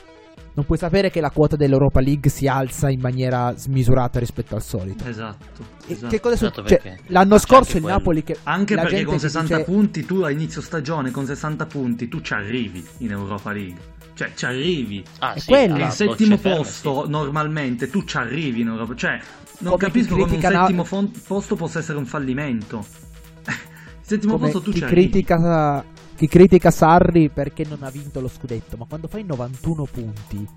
non 0.54 0.66
puoi 0.66 0.78
sapere 0.78 1.10
che 1.10 1.22
la 1.22 1.30
quota 1.30 1.56
dell'Europa 1.56 2.02
League 2.02 2.30
si 2.30 2.48
alza 2.48 2.90
in 2.90 3.00
maniera 3.00 3.54
smisurata 3.56 4.20
rispetto 4.20 4.56
al 4.56 4.62
solito. 4.62 5.08
Esatto. 5.08 5.64
esatto. 5.88 6.08
Che 6.08 6.20
cosa 6.20 6.36
esatto 6.36 6.62
succede? 6.62 6.82
Cioè, 6.82 6.98
l'anno 7.08 7.38
scorso 7.38 7.78
il 7.78 7.84
Napoli 7.84 8.24
che 8.24 8.38
Anche 8.44 8.76
perché 8.76 9.04
con 9.06 9.20
60 9.20 9.56
dice... 9.56 9.70
punti 9.70 10.06
tu 10.06 10.22
a 10.22 10.30
inizio 10.30 10.62
stagione 10.62 11.12
con 11.12 11.26
60 11.26 11.66
punti 11.68 12.08
tu 12.10 12.20
ci 12.22 12.34
arrivi 12.34 12.86
in 13.00 13.12
Europa 13.12 13.52
League. 13.54 13.80
Cioè, 14.14 14.32
ci 14.36 14.46
arrivi. 14.46 15.04
Ah, 15.20 15.38
sì, 15.38 15.48
quelli, 15.48 15.82
il 15.82 15.92
settimo 15.92 16.38
posto 16.38 16.94
ferme, 16.94 17.06
sì. 17.06 17.12
normalmente 17.12 17.90
tu 17.90 18.04
ci 18.04 18.18
arrivi 18.18 18.62
in 18.62 18.68
Europa. 18.68 18.94
Cioè, 18.94 19.20
non 19.60 19.74
come 19.74 19.84
capisco 19.86 20.18
come 20.18 20.36
un 20.36 20.42
settimo 20.42 20.84
fon- 20.84 21.12
posto 21.26 21.56
possa 21.56 21.80
essere 21.80 21.98
un 21.98 22.06
fallimento. 22.06 22.80
il 23.48 23.56
settimo 24.02 24.34
come 24.34 24.52
posto 24.52 24.62
tu 24.70 24.74
ci 24.74 24.84
arrivi. 24.84 25.10
critica 25.10 25.84
chi 26.22 26.28
critica 26.28 26.70
Sarri 26.70 27.32
perché 27.32 27.66
non 27.68 27.82
ha 27.82 27.90
vinto 27.90 28.22
lo 28.22 28.28
scudetto, 28.28 28.78
ma 28.78 28.86
quando 28.88 29.08
fai 29.08 29.24
91 29.24 29.86
punti, 29.86 30.48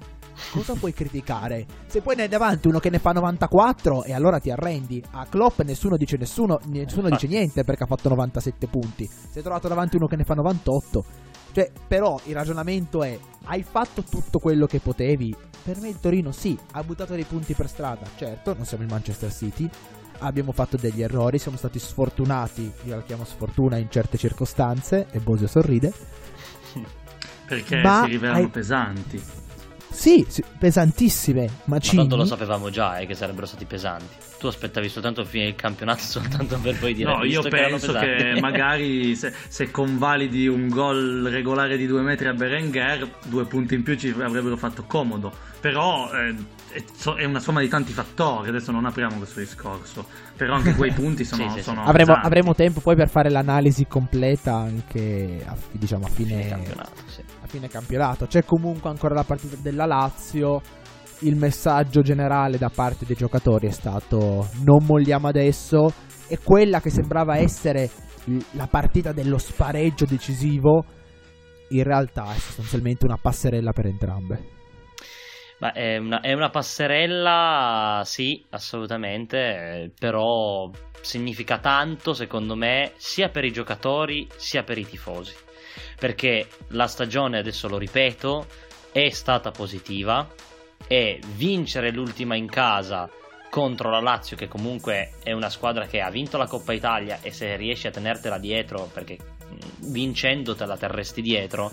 cosa 0.52 0.74
puoi 0.78 0.92
criticare? 0.92 1.64
Se 1.86 2.02
poi 2.02 2.16
ne 2.16 2.24
hai 2.24 2.28
davanti 2.28 2.68
uno 2.68 2.80
che 2.80 2.90
ne 2.90 2.98
fa 2.98 3.12
94 3.12 4.04
e 4.04 4.12
allora 4.12 4.38
ti 4.40 4.50
arrendi. 4.50 5.02
A 5.12 5.24
Klopp 5.24 5.60
nessuno 5.60 5.96
dice 5.96 6.18
nessuno, 6.18 6.60
nessuno 6.66 7.08
dice 7.08 7.28
niente 7.28 7.64
perché 7.64 7.84
ha 7.84 7.86
fatto 7.86 8.10
97 8.10 8.66
punti. 8.66 9.06
Si 9.06 9.38
è 9.38 9.40
trovato 9.40 9.66
davanti 9.66 9.96
uno 9.96 10.06
che 10.06 10.16
ne 10.16 10.24
fa 10.24 10.34
98. 10.34 11.04
Cioè, 11.52 11.72
però 11.88 12.20
il 12.24 12.34
ragionamento 12.34 13.02
è: 13.02 13.18
hai 13.44 13.62
fatto 13.62 14.02
tutto 14.02 14.40
quello 14.40 14.66
che 14.66 14.80
potevi? 14.80 15.34
Per 15.62 15.80
me 15.80 15.88
il 15.88 15.98
Torino 15.98 16.30
sì, 16.30 16.58
ha 16.72 16.82
buttato 16.82 17.14
dei 17.14 17.24
punti 17.24 17.54
per 17.54 17.70
strada. 17.70 18.04
Certo, 18.16 18.52
non 18.54 18.66
siamo 18.66 18.84
il 18.84 18.90
Manchester 18.90 19.32
City, 19.32 19.66
abbiamo 20.18 20.52
fatto 20.52 20.76
degli 20.76 21.02
errori, 21.02 21.38
siamo 21.38 21.56
stati 21.56 21.78
sfortunati, 21.78 22.70
io 22.84 22.96
la 22.96 23.02
chiamo 23.02 23.24
sfortuna 23.24 23.76
in 23.76 23.90
certe 23.90 24.18
circostanze, 24.18 25.06
e 25.10 25.18
Bosio 25.18 25.46
sorride. 25.46 25.92
Perché 27.46 27.82
ma 27.82 28.02
si 28.04 28.10
rivelano 28.10 28.38
hai... 28.38 28.48
pesanti. 28.48 29.22
Sì, 29.94 30.26
sì, 30.28 30.42
pesantissime. 30.58 31.48
Ma, 31.64 31.76
ma 31.76 31.78
tanto 31.78 32.16
lo 32.16 32.24
sapevamo 32.24 32.68
già 32.68 32.98
eh, 32.98 33.06
che 33.06 33.14
sarebbero 33.14 33.46
stati 33.46 33.64
pesanti. 33.64 34.16
Tu 34.38 34.48
aspettavi 34.48 34.88
soltanto 34.88 35.20
il 35.20 35.26
fine 35.26 35.44
del 35.44 35.54
campionato 35.54 36.02
soltanto 36.04 36.58
per 36.58 36.78
poi 36.78 36.92
dire 36.92 37.14
No, 37.14 37.24
io 37.24 37.42
penso 37.42 37.92
che, 37.92 38.16
che 38.16 38.40
magari 38.40 39.14
se, 39.14 39.32
se, 39.48 39.70
convalidi 39.70 40.48
un 40.48 40.68
gol 40.68 41.28
regolare 41.30 41.76
di 41.76 41.86
due 41.86 42.02
metri 42.02 42.28
a 42.28 42.34
Berenguer, 42.34 43.08
due 43.24 43.46
punti 43.46 43.74
in 43.74 43.82
più 43.82 43.96
ci 43.96 44.08
avrebbero 44.08 44.56
fatto 44.56 44.84
comodo. 44.84 45.32
Però 45.60 46.10
eh, 46.12 46.34
è 47.16 47.24
una 47.24 47.40
somma 47.40 47.60
di 47.60 47.68
tanti 47.68 47.92
fattori. 47.92 48.48
Adesso 48.48 48.72
non 48.72 48.84
apriamo 48.84 49.16
questo 49.16 49.40
discorso. 49.40 50.06
Però 50.36 50.54
anche 50.54 50.74
quei 50.74 50.90
punti 50.92 51.24
sono. 51.24 51.48
sì, 51.48 51.58
sì, 51.58 51.62
sono 51.62 51.84
avremo, 51.84 52.14
avremo, 52.14 52.54
tempo 52.54 52.80
poi 52.80 52.96
per 52.96 53.08
fare 53.08 53.30
l'analisi 53.30 53.86
completa 53.86 54.54
anche 54.54 55.42
a, 55.46 55.56
diciamo, 55.70 56.06
a 56.06 56.08
fine, 56.08 56.42
fine 56.42 56.48
campionato. 56.48 56.90
A 57.42 57.43
fine 57.54 57.68
campionato. 57.68 58.26
C'è 58.26 58.44
comunque 58.44 58.90
ancora 58.90 59.14
la 59.14 59.22
partita 59.22 59.56
della 59.60 59.86
Lazio. 59.86 60.60
Il 61.20 61.36
messaggio 61.36 62.02
generale 62.02 62.58
da 62.58 62.70
parte 62.74 63.04
dei 63.06 63.14
giocatori 63.14 63.68
è 63.68 63.70
stato: 63.70 64.48
non 64.64 64.84
molliamo 64.84 65.28
adesso. 65.28 65.92
E 66.26 66.38
quella 66.42 66.80
che 66.80 66.90
sembrava 66.90 67.36
essere 67.36 67.88
la 68.52 68.66
partita 68.66 69.12
dello 69.12 69.38
spareggio 69.38 70.06
decisivo, 70.06 70.84
in 71.68 71.82
realtà 71.82 72.32
è 72.32 72.38
sostanzialmente 72.38 73.04
una 73.04 73.18
passerella 73.20 73.72
per 73.72 73.86
entrambe. 73.86 74.53
Beh, 75.64 75.72
è, 75.72 75.96
una, 75.96 76.20
è 76.20 76.34
una 76.34 76.50
passerella, 76.50 78.02
sì, 78.04 78.44
assolutamente, 78.50 79.90
però 79.98 80.70
significa 81.00 81.56
tanto, 81.56 82.12
secondo 82.12 82.54
me, 82.54 82.92
sia 82.96 83.30
per 83.30 83.46
i 83.46 83.50
giocatori 83.50 84.28
sia 84.36 84.62
per 84.62 84.76
i 84.76 84.86
tifosi. 84.86 85.34
Perché 85.98 86.48
la 86.68 86.86
stagione, 86.86 87.38
adesso 87.38 87.66
lo 87.66 87.78
ripeto, 87.78 88.46
è 88.92 89.08
stata 89.08 89.52
positiva 89.52 90.28
e 90.86 91.18
vincere 91.34 91.90
l'ultima 91.92 92.34
in 92.34 92.46
casa 92.46 93.08
contro 93.48 93.88
la 93.88 94.00
Lazio, 94.00 94.36
che 94.36 94.48
comunque 94.48 95.12
è 95.22 95.32
una 95.32 95.48
squadra 95.48 95.86
che 95.86 96.02
ha 96.02 96.10
vinto 96.10 96.36
la 96.36 96.46
Coppa 96.46 96.74
Italia 96.74 97.20
e 97.22 97.30
se 97.30 97.56
riesci 97.56 97.86
a 97.86 97.90
tenertela 97.90 98.36
dietro, 98.36 98.90
perché 98.92 99.16
vincendo 99.78 100.54
te 100.54 100.66
la 100.66 100.76
terresti 100.76 101.22
dietro, 101.22 101.72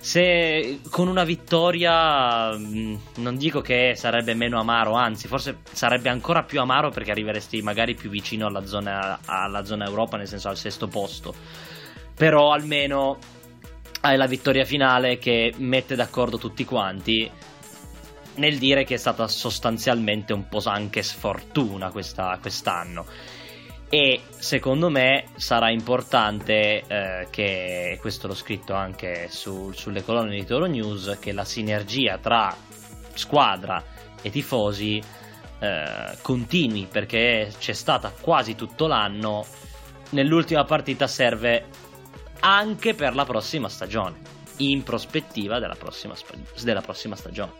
se 0.00 0.80
con 0.88 1.08
una 1.08 1.24
vittoria 1.24 2.56
mm, 2.56 2.94
non 3.16 3.36
dico 3.36 3.60
che 3.60 3.92
sarebbe 3.96 4.32
meno 4.32 4.58
amaro, 4.58 4.94
anzi 4.94 5.28
forse 5.28 5.58
sarebbe 5.70 6.08
ancora 6.08 6.42
più 6.42 6.58
amaro 6.60 6.90
perché 6.90 7.10
arriveresti 7.10 7.60
magari 7.60 7.94
più 7.94 8.08
vicino 8.08 8.46
alla 8.46 8.64
zona, 8.64 9.20
alla 9.26 9.62
zona 9.64 9.84
Europa, 9.84 10.16
nel 10.16 10.26
senso 10.26 10.48
al 10.48 10.56
sesto 10.56 10.88
posto. 10.88 11.34
Però 12.14 12.50
almeno 12.50 13.18
hai 14.00 14.16
la 14.16 14.26
vittoria 14.26 14.64
finale 14.64 15.18
che 15.18 15.52
mette 15.58 15.94
d'accordo 15.94 16.38
tutti 16.38 16.64
quanti 16.64 17.30
nel 18.36 18.56
dire 18.56 18.84
che 18.84 18.94
è 18.94 18.98
stata 18.98 19.28
sostanzialmente 19.28 20.32
un 20.32 20.48
po' 20.48 20.62
anche 20.64 21.02
sfortuna 21.02 21.90
questa, 21.90 22.38
quest'anno 22.40 23.04
e 23.92 24.20
secondo 24.38 24.88
me 24.88 25.24
sarà 25.34 25.68
importante 25.68 26.84
eh, 26.86 27.26
che 27.28 27.98
questo 28.00 28.28
l'ho 28.28 28.36
scritto 28.36 28.72
anche 28.72 29.26
su, 29.28 29.72
sulle 29.72 30.04
colonne 30.04 30.36
di 30.36 30.44
Toro 30.44 30.66
News 30.66 31.18
che 31.20 31.32
la 31.32 31.44
sinergia 31.44 32.16
tra 32.18 32.56
squadra 33.14 33.82
e 34.22 34.30
tifosi 34.30 35.02
eh, 35.58 36.16
continui 36.22 36.86
perché 36.88 37.52
c'è 37.58 37.72
stata 37.72 38.12
quasi 38.20 38.54
tutto 38.54 38.86
l'anno. 38.86 39.44
Nell'ultima 40.10 40.62
partita 40.62 41.08
serve 41.08 41.66
anche 42.38 42.94
per 42.94 43.16
la 43.16 43.24
prossima 43.24 43.68
stagione 43.68 44.18
in 44.58 44.84
prospettiva 44.84 45.58
della 45.58 45.74
prossima, 45.74 46.14
della 46.62 46.80
prossima 46.80 47.16
stagione. 47.16 47.52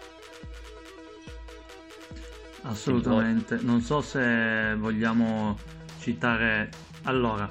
Assolutamente. 2.63 3.59
Non 3.61 3.81
so 3.81 4.01
se 4.01 4.75
vogliamo 4.77 5.57
citare... 6.01 6.69
Allora, 7.05 7.51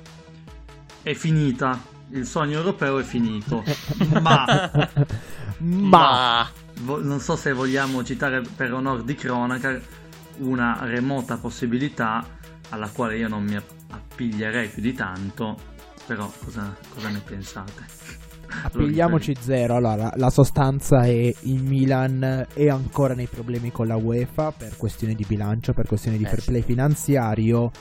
è 1.02 1.14
finita, 1.14 1.82
il 2.10 2.26
sogno 2.26 2.58
europeo 2.58 3.00
è 3.00 3.04
finito, 3.04 3.64
ma... 4.22 4.70
ma... 5.60 6.50
Non 6.82 7.20
so 7.20 7.36
se 7.36 7.52
vogliamo 7.52 8.06
citare 8.06 8.42
per 8.56 8.72
onor 8.72 9.04
di 9.04 9.14
cronaca 9.14 9.78
una 10.38 10.80
remota 10.84 11.38
possibilità 11.38 12.26
alla 12.70 12.88
quale 12.90 13.18
io 13.18 13.28
non 13.28 13.44
mi 13.44 13.58
appiglierei 13.58 14.70
più 14.70 14.82
di 14.82 14.94
tanto, 14.94 15.58
però 16.06 16.32
cosa, 16.42 16.74
cosa 16.94 17.10
ne 17.10 17.20
pensate? 17.20 17.84
Appigliamoci 18.64 19.36
zero. 19.40 19.76
Allora, 19.76 20.12
la 20.16 20.30
sostanza 20.30 21.04
è 21.04 21.34
il 21.42 21.64
Milan 21.64 22.48
è 22.54 22.68
ancora 22.68 23.14
nei 23.14 23.28
problemi 23.28 23.72
con 23.72 23.88
la 23.88 23.96
UEFA 23.96 24.52
per 24.52 24.76
questioni 24.76 25.16
di 25.16 25.26
bilancio, 25.28 25.74
per 25.74 25.86
questioni 25.86 26.18
di 26.18 26.24
eh, 26.24 26.28
fair 26.28 26.44
play 26.44 26.62
finanziario 26.62 27.72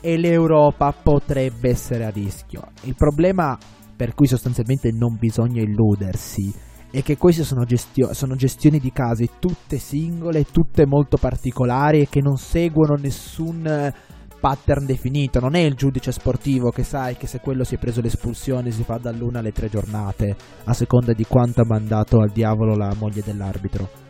e 0.00 0.16
l'Europa 0.16 0.92
potrebbe 0.92 1.70
essere 1.70 2.04
a 2.04 2.10
rischio. 2.10 2.62
Il 2.82 2.94
problema 2.94 3.58
per 3.96 4.14
cui 4.14 4.26
sostanzialmente 4.26 4.90
non 4.92 5.16
bisogna 5.18 5.62
illudersi 5.62 6.52
è 6.90 7.02
che 7.02 7.16
queste 7.16 7.44
sono, 7.44 7.64
gestio- 7.64 8.12
sono 8.12 8.36
gestioni 8.36 8.78
di 8.78 8.92
casi 8.92 9.28
tutte 9.38 9.78
singole, 9.78 10.44
tutte 10.44 10.86
molto 10.86 11.16
particolari 11.16 12.00
e 12.00 12.08
che 12.08 12.20
non 12.20 12.36
seguono 12.36 12.94
nessun 12.94 13.66
eh, 13.66 13.94
pattern 14.38 14.86
definito. 14.86 15.40
Non 15.40 15.56
è 15.56 15.60
il 15.60 15.74
giudice 15.74 16.12
sportivo 16.12 16.70
che 16.70 16.84
sai 16.84 17.16
che 17.16 17.26
se 17.26 17.40
quello 17.40 17.64
si 17.64 17.74
è 17.74 17.78
preso 17.78 18.00
l'espulsione 18.00 18.70
si 18.70 18.82
fa 18.82 18.98
dall'una 18.98 19.40
alle 19.40 19.52
tre 19.52 19.68
giornate, 19.68 20.36
a 20.64 20.72
seconda 20.72 21.12
di 21.12 21.24
quanto 21.24 21.62
ha 21.62 21.66
mandato 21.66 22.18
al 22.18 22.30
diavolo 22.30 22.76
la 22.76 22.94
moglie 22.98 23.22
dell'arbitro 23.22 24.05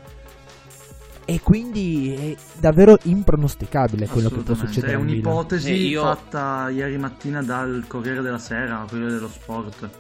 e 1.27 1.41
quindi 1.43 2.15
è 2.15 2.37
davvero 2.59 2.97
impronosticabile 3.03 4.07
quello 4.07 4.31
che 4.31 4.39
può 4.39 4.55
succedere. 4.55 4.93
È 4.93 4.97
un'ipotesi 4.97 5.73
io... 5.73 6.03
fatta 6.03 6.71
ieri 6.71 6.97
mattina 6.97 7.43
dal 7.43 7.85
Corriere 7.89 8.23
della 8.23 8.39
Sera, 8.39 8.87
Corriere 8.89 9.13
dello 9.13 9.29
Sport. 9.29 9.91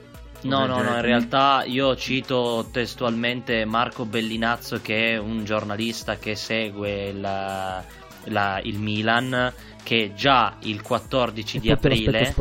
No, 0.42 0.66
no, 0.66 0.80
no, 0.80 0.94
in 0.94 1.00
realtà 1.00 1.64
io 1.66 1.96
cito 1.96 2.68
testualmente 2.70 3.64
Marco 3.64 4.04
Bellinazzo 4.04 4.80
che 4.80 5.14
è 5.14 5.18
un 5.18 5.44
giornalista 5.44 6.16
che 6.16 6.36
segue 6.36 7.12
la, 7.12 7.82
la, 8.26 8.60
il 8.62 8.78
Milan 8.78 9.52
che 9.82 10.12
già 10.14 10.56
il 10.60 10.82
14 10.82 11.58
di 11.58 11.70
aprile 11.70 12.34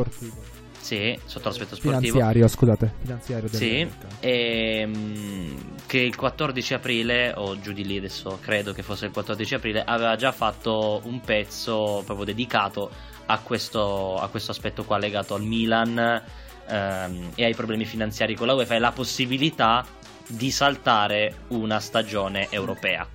Sì, 0.86 1.18
sotto 1.24 1.48
l'aspetto 1.48 1.74
sportivo. 1.74 2.00
Finanziario, 2.00 2.46
scusate. 2.46 2.92
Finanziario 3.02 3.48
Sì, 3.48 3.70
mercato. 3.84 4.14
ehm, 4.20 5.76
che 5.86 5.98
il 5.98 6.14
14 6.14 6.74
aprile, 6.74 7.32
o 7.36 7.58
giù 7.58 7.72
di 7.72 7.84
lì 7.84 7.96
adesso 7.98 8.38
credo 8.40 8.72
che 8.72 8.82
fosse 8.84 9.06
il 9.06 9.10
14 9.12 9.54
aprile, 9.56 9.82
aveva 9.84 10.14
già 10.14 10.30
fatto 10.30 11.00
un 11.04 11.20
pezzo 11.22 12.02
proprio 12.06 12.24
dedicato 12.24 12.88
a 13.26 13.40
questo, 13.40 14.14
a 14.16 14.28
questo 14.28 14.52
aspetto 14.52 14.84
qua 14.84 14.98
legato 14.98 15.34
al 15.34 15.42
Milan 15.42 16.22
ehm, 16.68 17.30
e 17.34 17.44
ai 17.44 17.54
problemi 17.56 17.84
finanziari 17.84 18.36
con 18.36 18.46
la 18.46 18.54
UEFA 18.54 18.76
e 18.76 18.78
la 18.78 18.92
possibilità 18.92 19.84
di 20.28 20.52
saltare 20.52 21.42
una 21.48 21.80
stagione 21.80 22.46
europea. 22.50 23.08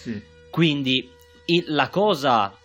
Sì. 0.00 0.18
Quindi 0.50 1.10
il- 1.46 1.64
la 1.68 1.88
cosa 1.90 2.56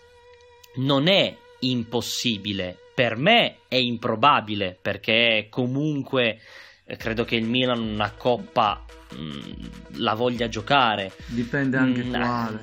non 0.76 1.06
è 1.08 1.36
impossibile, 1.60 2.78
per 2.94 3.16
me 3.16 3.56
è 3.68 3.76
improbabile 3.76 4.78
perché 4.80 5.48
comunque 5.50 6.38
eh, 6.84 6.96
credo 6.96 7.24
che 7.24 7.36
il 7.36 7.46
Milan 7.46 7.80
una 7.80 8.12
coppa 8.16 8.84
mh, 9.10 9.98
la 9.98 10.14
voglia 10.14 10.48
giocare. 10.48 11.12
Dipende 11.26 11.76
anche 11.76 12.04
Mm, 12.04 12.10
quale. 12.12 12.60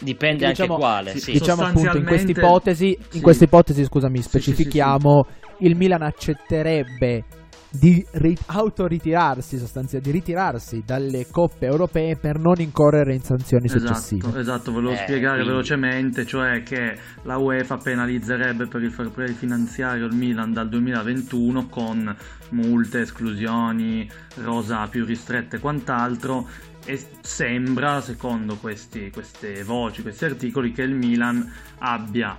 Dipende 0.00 0.48
Diciamo- 0.48 0.74
anche 0.74 0.84
quale, 0.84 1.10
sì, 1.12 1.20
sì. 1.20 1.32
Diciamo 1.32 1.62
appunto 1.62 1.78
in 1.80 1.84
Sostanzialmente- 1.84 2.08
questa 2.32 2.40
ipotesi, 2.46 2.86
in 2.98 3.04
sì. 3.10 3.20
questa 3.20 3.44
ipotesi, 3.44 3.84
scusami, 3.84 4.16
Sì, 4.16 4.22
sì, 4.22 4.28
sì, 4.30 4.38
specifichiamo, 4.38 5.26
il 5.60 5.76
Milan 5.76 6.02
accetterebbe 6.02 7.24
di 7.72 8.04
ri- 8.12 8.36
autoritirarsi, 8.46 9.56
sostanzialmente, 9.56 10.10
di 10.10 10.18
ritirarsi 10.18 10.82
dalle 10.84 11.26
coppe 11.30 11.66
europee 11.66 12.16
per 12.16 12.38
non 12.38 12.60
incorrere 12.60 13.14
in 13.14 13.22
sanzioni 13.22 13.68
successive. 13.68 14.26
Esatto, 14.26 14.38
esatto, 14.38 14.72
volevo 14.72 14.92
Eh, 14.92 14.96
spiegare 14.96 15.36
quindi- 15.36 15.48
velocemente, 15.50 16.26
cioè 16.26 16.62
che 16.62 16.98
la 17.22 17.38
UEFA 17.38 17.78
penalizzerebbe 17.78 18.66
per 18.66 18.82
il 18.82 18.92
fair 18.92 19.10
play 19.10 19.32
finanziario 19.32 20.06
il 20.06 20.14
Milan 20.14 20.52
dal 20.52 20.68
2021 20.68 21.66
con 21.68 22.14
multe, 22.50 23.00
esclusioni, 23.00 24.08
rosa 24.42 24.86
più 24.88 25.04
ristrette 25.06 25.56
e 25.56 25.58
quant'altro 25.60 26.46
e 26.84 27.00
sembra, 27.20 28.00
secondo 28.00 28.56
questi- 28.56 29.10
queste 29.10 29.62
voci, 29.62 30.02
questi 30.02 30.24
articoli, 30.26 30.72
che 30.72 30.82
il 30.82 30.94
Milan 30.94 31.50
abbia, 31.78 32.36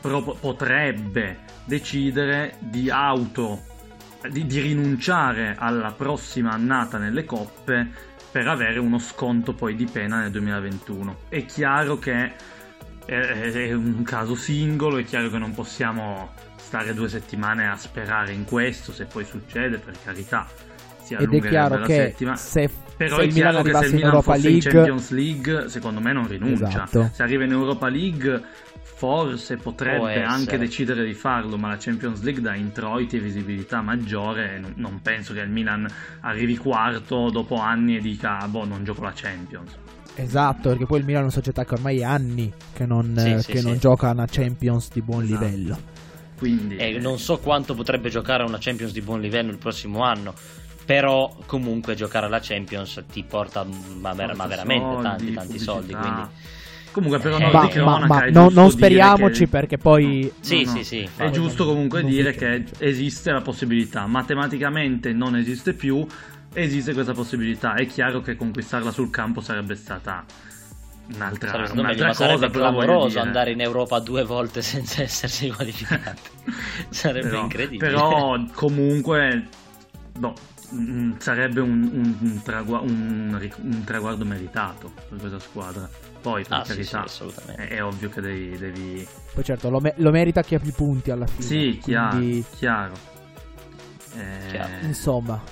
pro- 0.00 0.36
potrebbe 0.38 1.38
decidere 1.64 2.56
di 2.58 2.90
auto 2.90 3.62
di, 4.30 4.46
di 4.46 4.60
rinunciare 4.60 5.54
alla 5.58 5.92
prossima 5.92 6.50
annata 6.50 6.98
nelle 6.98 7.24
coppe 7.24 7.88
per 8.30 8.48
avere 8.48 8.78
uno 8.78 8.98
sconto 8.98 9.52
poi 9.52 9.76
di 9.76 9.86
pena 9.86 10.20
nel 10.20 10.30
2021. 10.30 11.16
È 11.28 11.44
chiaro 11.44 11.98
che 11.98 12.32
è, 13.04 13.14
è 13.14 13.72
un 13.72 14.02
caso 14.02 14.34
singolo, 14.34 14.98
è 14.98 15.04
chiaro 15.04 15.30
che 15.30 15.38
non 15.38 15.54
possiamo 15.54 16.32
stare 16.56 16.94
due 16.94 17.08
settimane 17.08 17.68
a 17.68 17.76
sperare 17.76 18.32
in 18.32 18.44
questo, 18.44 18.92
se 18.92 19.04
poi 19.04 19.24
succede, 19.24 19.78
per 19.78 19.94
carità. 20.02 20.48
Si 21.02 21.14
Ed 21.14 21.32
è 21.32 21.48
chiaro 21.48 21.84
che 21.84 21.94
settima. 21.94 22.34
se, 22.34 22.70
Però 22.96 23.16
se 23.16 23.22
il 23.24 23.32
Milan 23.34 23.50
che 23.50 23.54
se 23.54 23.60
arrivasse 23.60 23.84
il 23.86 23.90
in 23.90 23.96
Milan 23.96 24.10
Europa 24.12 24.32
fosse 24.34 24.48
in 24.48 24.52
League, 24.54 24.70
Champions 24.72 25.10
League, 25.10 25.68
secondo 25.68 26.00
me 26.00 26.12
non 26.12 26.28
rinuncia. 26.28 26.66
Esatto. 26.68 27.10
Se 27.12 27.22
arriva 27.22 27.44
in 27.44 27.50
Europa 27.52 27.88
League, 27.88 28.42
forse 28.82 29.56
potrebbe 29.56 30.22
anche 30.22 30.56
decidere 30.56 31.04
di 31.04 31.12
farlo, 31.14 31.56
ma 31.56 31.68
la 31.68 31.76
Champions 31.78 32.22
League 32.22 32.40
dà 32.40 32.54
introiti 32.54 33.16
e 33.16 33.20
visibilità 33.20 33.80
maggiore. 33.82 34.54
e 34.54 34.58
non- 34.58 34.72
Non 34.76 35.00
penso 35.02 35.32
che 35.34 35.40
il 35.40 35.50
Milan 35.50 35.86
arrivi 36.20 36.56
quarto 36.56 37.30
dopo 37.30 37.56
anni 37.56 37.96
e 37.96 38.00
dica, 38.00 38.38
"Ah, 38.38 38.46
boh, 38.48 38.64
non 38.64 38.84
gioco 38.84 39.02
la 39.02 39.12
Champions. 39.14 39.72
esatto, 40.16 40.68
perché 40.68 40.86
poi 40.86 41.00
il 41.00 41.04
Milan 41.04 41.22
è 41.22 41.24
una 41.24 41.32
società 41.32 41.64
che 41.64 41.74
ormai 41.74 41.98
è 41.98 42.04
anni 42.04 42.52
che 42.72 42.86
non, 42.86 43.14
Sì, 43.16 43.32
eh, 43.32 43.38
sì, 43.42 43.50
che 43.52 43.58
sì. 43.58 43.66
non 43.66 43.78
gioca 43.78 44.10
una 44.10 44.26
Champions 44.30 44.90
di 44.92 45.02
buon 45.02 45.24
Esatto. 45.24 45.44
livello. 45.44 45.78
Quindi, 46.38 46.76
E 46.76 46.98
non 46.98 47.18
so 47.18 47.38
quanto 47.38 47.74
potrebbe 47.74 48.10
giocare 48.10 48.42
a 48.44 48.46
una 48.46 48.58
Champions 48.60 48.92
di 48.92 49.00
buon 49.00 49.20
livello 49.20 49.50
il 49.50 49.58
prossimo 49.58 50.02
anno. 50.02 50.34
Però 50.84 51.34
comunque 51.46 51.94
giocare 51.94 52.26
alla 52.26 52.40
Champions 52.40 53.02
ti 53.10 53.22
porta 53.24 53.64
ma, 53.64 54.12
ver- 54.12 54.34
ma 54.36 54.46
veramente 54.46 54.84
soldi, 54.84 55.02
tanti 55.02 55.32
tanti 55.32 55.58
soldi. 55.58 55.94
Quindi 55.94 56.22
Comunque, 56.94 57.18
però, 57.18 57.38
Eh, 57.38 57.50
non 57.50 57.50
Ma, 57.84 57.98
ma- 57.98 58.06
ma 58.06 58.24
è 58.26 58.30
no- 58.30 58.50
non 58.50 58.70
speriamoci 58.70 59.40
che- 59.44 59.48
perché 59.48 59.78
poi 59.78 60.30
Sì, 60.38 60.62
No, 60.62 60.70
no. 60.70 60.76
sì, 60.76 60.84
sì, 60.84 61.08
È 61.16 61.28
giusto 61.30 61.64
comunque 61.64 62.02
Non 62.02 62.10
dire 62.10 62.34
che 62.34 62.64
esiste 62.78 63.32
la 63.32 63.40
possibilità. 63.40 64.06
Matematicamente 64.06 65.12
non 65.12 65.34
esiste 65.34 65.72
più, 65.72 66.06
esiste 66.52 66.92
questa 66.92 67.12
possibilità. 67.12 67.74
È 67.74 67.84
chiaro 67.86 68.20
che 68.20 68.36
conquistarla 68.36 68.92
sul 68.92 69.10
campo 69.10 69.40
sarebbe 69.40 69.74
stata 69.74 70.24
un'altra, 71.16 71.48
sarebbe 71.48 71.66
stato 71.66 71.82
meglio, 71.82 72.02
un'altra 72.04 72.06
ma 72.06 72.12
cosa. 72.14 72.24
sarebbe 72.36 72.50
clamoroso 72.58 73.18
andare 73.20 73.50
in 73.50 73.60
Europa 73.60 73.98
due 73.98 74.22
volte 74.22 74.62
senza 74.62 75.02
essersi 75.02 75.50
qualificati. 75.54 76.20
sarebbe 76.90 77.28
però, 77.28 77.42
incredibile. 77.42 77.90
Però 77.90 78.38
comunque 78.52 79.48
no, 80.20 80.32
mm, 80.74 81.12
sarebbe 81.18 81.60
un, 81.60 81.82
un- 81.92 82.16
un 82.20 82.42
tragua- 82.42 82.80
un 82.80 83.82
traguardo 83.84 84.24
meritato 84.24 84.92
per 85.08 85.18
questa 85.18 85.38
squadra. 85.38 85.88
Poi, 86.20 86.42
per 86.44 86.58
Ah, 86.58 86.64
sì, 86.64 86.70
sì, 86.72 86.76
carità, 86.90 87.02
assolutamente. 87.02 87.68
è, 87.68 87.76
è 87.76 87.84
ovvio 87.84 88.08
che 88.08 88.20
devi... 88.20 88.56
devi- 88.56 89.06
Poi 89.34 89.44
certo 89.44 89.68
lo, 89.70 89.78
me- 89.80 89.94
lo 89.98 90.10
merita 90.10 90.42
chi 90.42 90.54
ha 90.54 90.58
più 90.58 90.72
punti 90.72 91.10
alla 91.10 91.26
fine. 91.26 91.42
Sì, 91.42 91.78
chiaro, 91.82 92.16
Quindi, 92.16 92.44
chiaro. 92.56 92.94
Eh, 94.16 94.46
Chiaro. 94.48 94.86
insomma. 94.86 95.42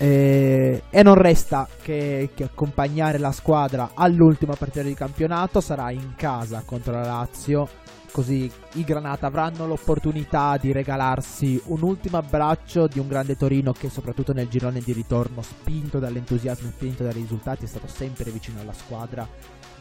Eh, 0.00 0.82
e 0.90 1.02
non 1.02 1.14
resta 1.14 1.66
che, 1.82 2.30
che 2.34 2.44
accompagnare 2.44 3.18
la 3.18 3.32
squadra 3.32 3.90
all'ultima 3.94 4.54
partita 4.54 4.82
di 4.82 4.94
campionato. 4.94 5.60
Sarà 5.60 5.90
in 5.90 6.14
casa 6.16 6.62
contro 6.64 6.92
la 6.92 7.02
Lazio. 7.04 7.68
Così 8.10 8.50
i 8.74 8.84
Granata 8.84 9.26
avranno 9.26 9.66
l'opportunità 9.66 10.56
di 10.56 10.72
regalarsi 10.72 11.60
un 11.66 11.82
ultimo 11.82 12.16
abbraccio 12.16 12.86
di 12.86 12.98
un 12.98 13.06
grande 13.06 13.36
Torino 13.36 13.72
che, 13.72 13.88
soprattutto 13.90 14.32
nel 14.32 14.48
girone 14.48 14.80
di 14.80 14.92
ritorno, 14.92 15.42
spinto 15.42 15.98
dall'entusiasmo 15.98 16.68
e 16.68 16.72
spinto 16.72 17.02
dai 17.02 17.12
risultati, 17.12 17.64
è 17.64 17.68
stato 17.68 17.86
sempre 17.86 18.30
vicino 18.30 18.60
alla 18.60 18.72
squadra. 18.72 19.28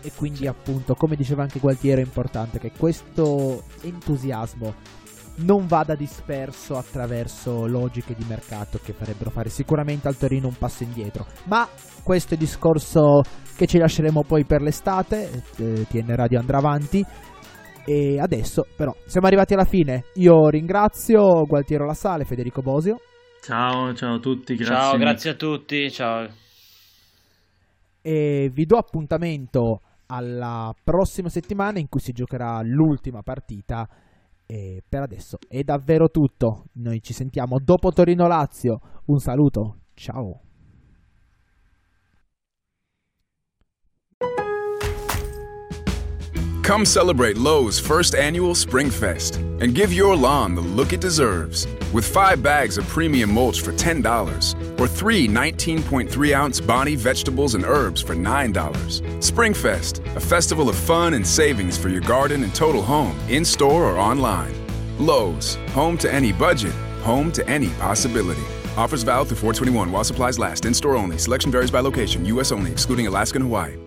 E 0.02 0.12
quindi, 0.16 0.46
appunto, 0.46 0.94
come 0.94 1.16
diceva 1.16 1.42
anche 1.44 1.60
Gualtiero, 1.60 2.02
è 2.02 2.04
importante 2.04 2.60
che 2.60 2.72
questo 2.78 3.64
entusiasmo 3.82 4.74
non 5.38 5.68
vada 5.68 5.96
disperso 5.96 6.78
attraverso 6.78 7.68
logiche 7.68 8.16
di 8.16 8.26
mercato 8.28 8.80
che 8.84 8.94
farebbero 8.94 9.30
fare 9.30 9.50
sicuramente 9.50 10.08
al 10.08 10.18
Torino 10.18 10.48
un 10.48 10.58
passo 10.58 10.84
indietro. 10.84 11.26
Ma 11.46 11.68
questo 12.04 12.34
è 12.34 12.38
discorso 12.38 13.22
che 13.56 13.68
ci 13.68 13.78
lasceremo 13.78 14.24
poi 14.24 14.46
per 14.46 14.62
l'estate. 14.62 15.44
eh, 15.58 15.86
TN 15.88 16.16
Radio 16.16 16.40
andrà 16.40 16.58
avanti. 16.58 17.06
E 17.90 18.20
adesso, 18.20 18.68
però, 18.76 18.94
siamo 19.06 19.28
arrivati 19.28 19.54
alla 19.54 19.64
fine. 19.64 20.08
Io 20.16 20.50
ringrazio 20.50 21.46
Gualtiero 21.46 21.86
La 21.86 21.94
Sale, 21.94 22.26
Federico 22.26 22.62
Bosio. 22.62 22.98
Ciao, 23.42 23.94
ciao 23.94 24.16
a 24.16 24.20
tutti, 24.20 24.56
grazie. 24.56 24.76
Ciao, 24.76 24.98
grazie 24.98 25.30
a 25.30 25.34
tutti. 25.36 25.90
Ciao. 25.90 26.28
E 28.02 28.52
vi 28.54 28.66
do 28.66 28.76
appuntamento 28.76 29.80
alla 30.08 30.74
prossima 30.84 31.30
settimana 31.30 31.80
in 31.80 31.88
cui 31.88 32.02
si 32.02 32.12
giocherà 32.12 32.60
l'ultima 32.62 33.22
partita. 33.22 33.88
E 34.46 34.84
per 34.88 35.04
adesso 35.04 35.38
è 35.48 35.62
davvero 35.62 36.10
tutto. 36.10 36.66
Noi 36.74 37.02
ci 37.02 37.14
sentiamo 37.14 37.58
dopo 37.64 37.92
Torino 37.92 38.28
Lazio. 38.28 38.80
Un 39.06 39.20
saluto, 39.20 39.78
ciao. 39.94 40.42
Come 46.68 46.84
celebrate 46.84 47.38
Lowe's 47.38 47.80
first 47.80 48.14
annual 48.14 48.54
Spring 48.54 48.90
Fest 48.90 49.38
and 49.38 49.74
give 49.74 49.94
your 49.94 50.18
lawn 50.18 50.54
the 50.54 50.60
look 50.60 50.92
it 50.92 51.00
deserves. 51.00 51.66
With 51.94 52.06
five 52.06 52.44
bags 52.44 52.78
of 52.78 52.86
premium 52.90 53.34
mulch 53.34 53.62
for 53.62 53.72
$10 53.72 54.78
or 54.78 54.86
three 54.86 55.30
19.3 55.30 56.34
ounce 56.34 56.60
Bonnie 56.60 56.98
vegetables 56.98 57.56
and 57.56 57.64
herbs 57.64 58.02
for 58.02 58.16
$9. 58.16 59.24
Spring 59.24 59.54
Fest, 59.54 60.02
a 60.18 60.20
festival 60.20 60.68
of 60.68 60.76
fun 60.76 61.14
and 61.14 61.26
savings 61.26 61.78
for 61.78 61.88
your 61.88 62.02
garden 62.02 62.44
and 62.44 62.54
total 62.54 62.82
home, 62.82 63.18
in 63.30 63.46
store 63.46 63.86
or 63.86 63.98
online. 63.98 64.54
Lowe's, 65.00 65.56
home 65.72 65.98
to 66.00 66.14
any 66.14 66.34
budget, 66.34 66.74
home 67.02 67.32
to 67.32 67.48
any 67.48 67.70
possibility. 67.80 68.44
Offers 68.76 69.04
valid 69.04 69.30
through 69.30 69.38
421 69.38 69.90
while 69.90 70.04
supplies 70.04 70.38
last. 70.38 70.66
In 70.66 70.74
store 70.74 70.98
only. 70.98 71.18
Selection 71.18 71.50
varies 71.50 71.72
by 71.72 71.80
location. 71.80 72.26
U.S. 72.26 72.52
only, 72.52 72.74
excluding 72.74 73.08
Alaska 73.08 73.38
and 73.38 73.44
Hawaii. 73.44 73.87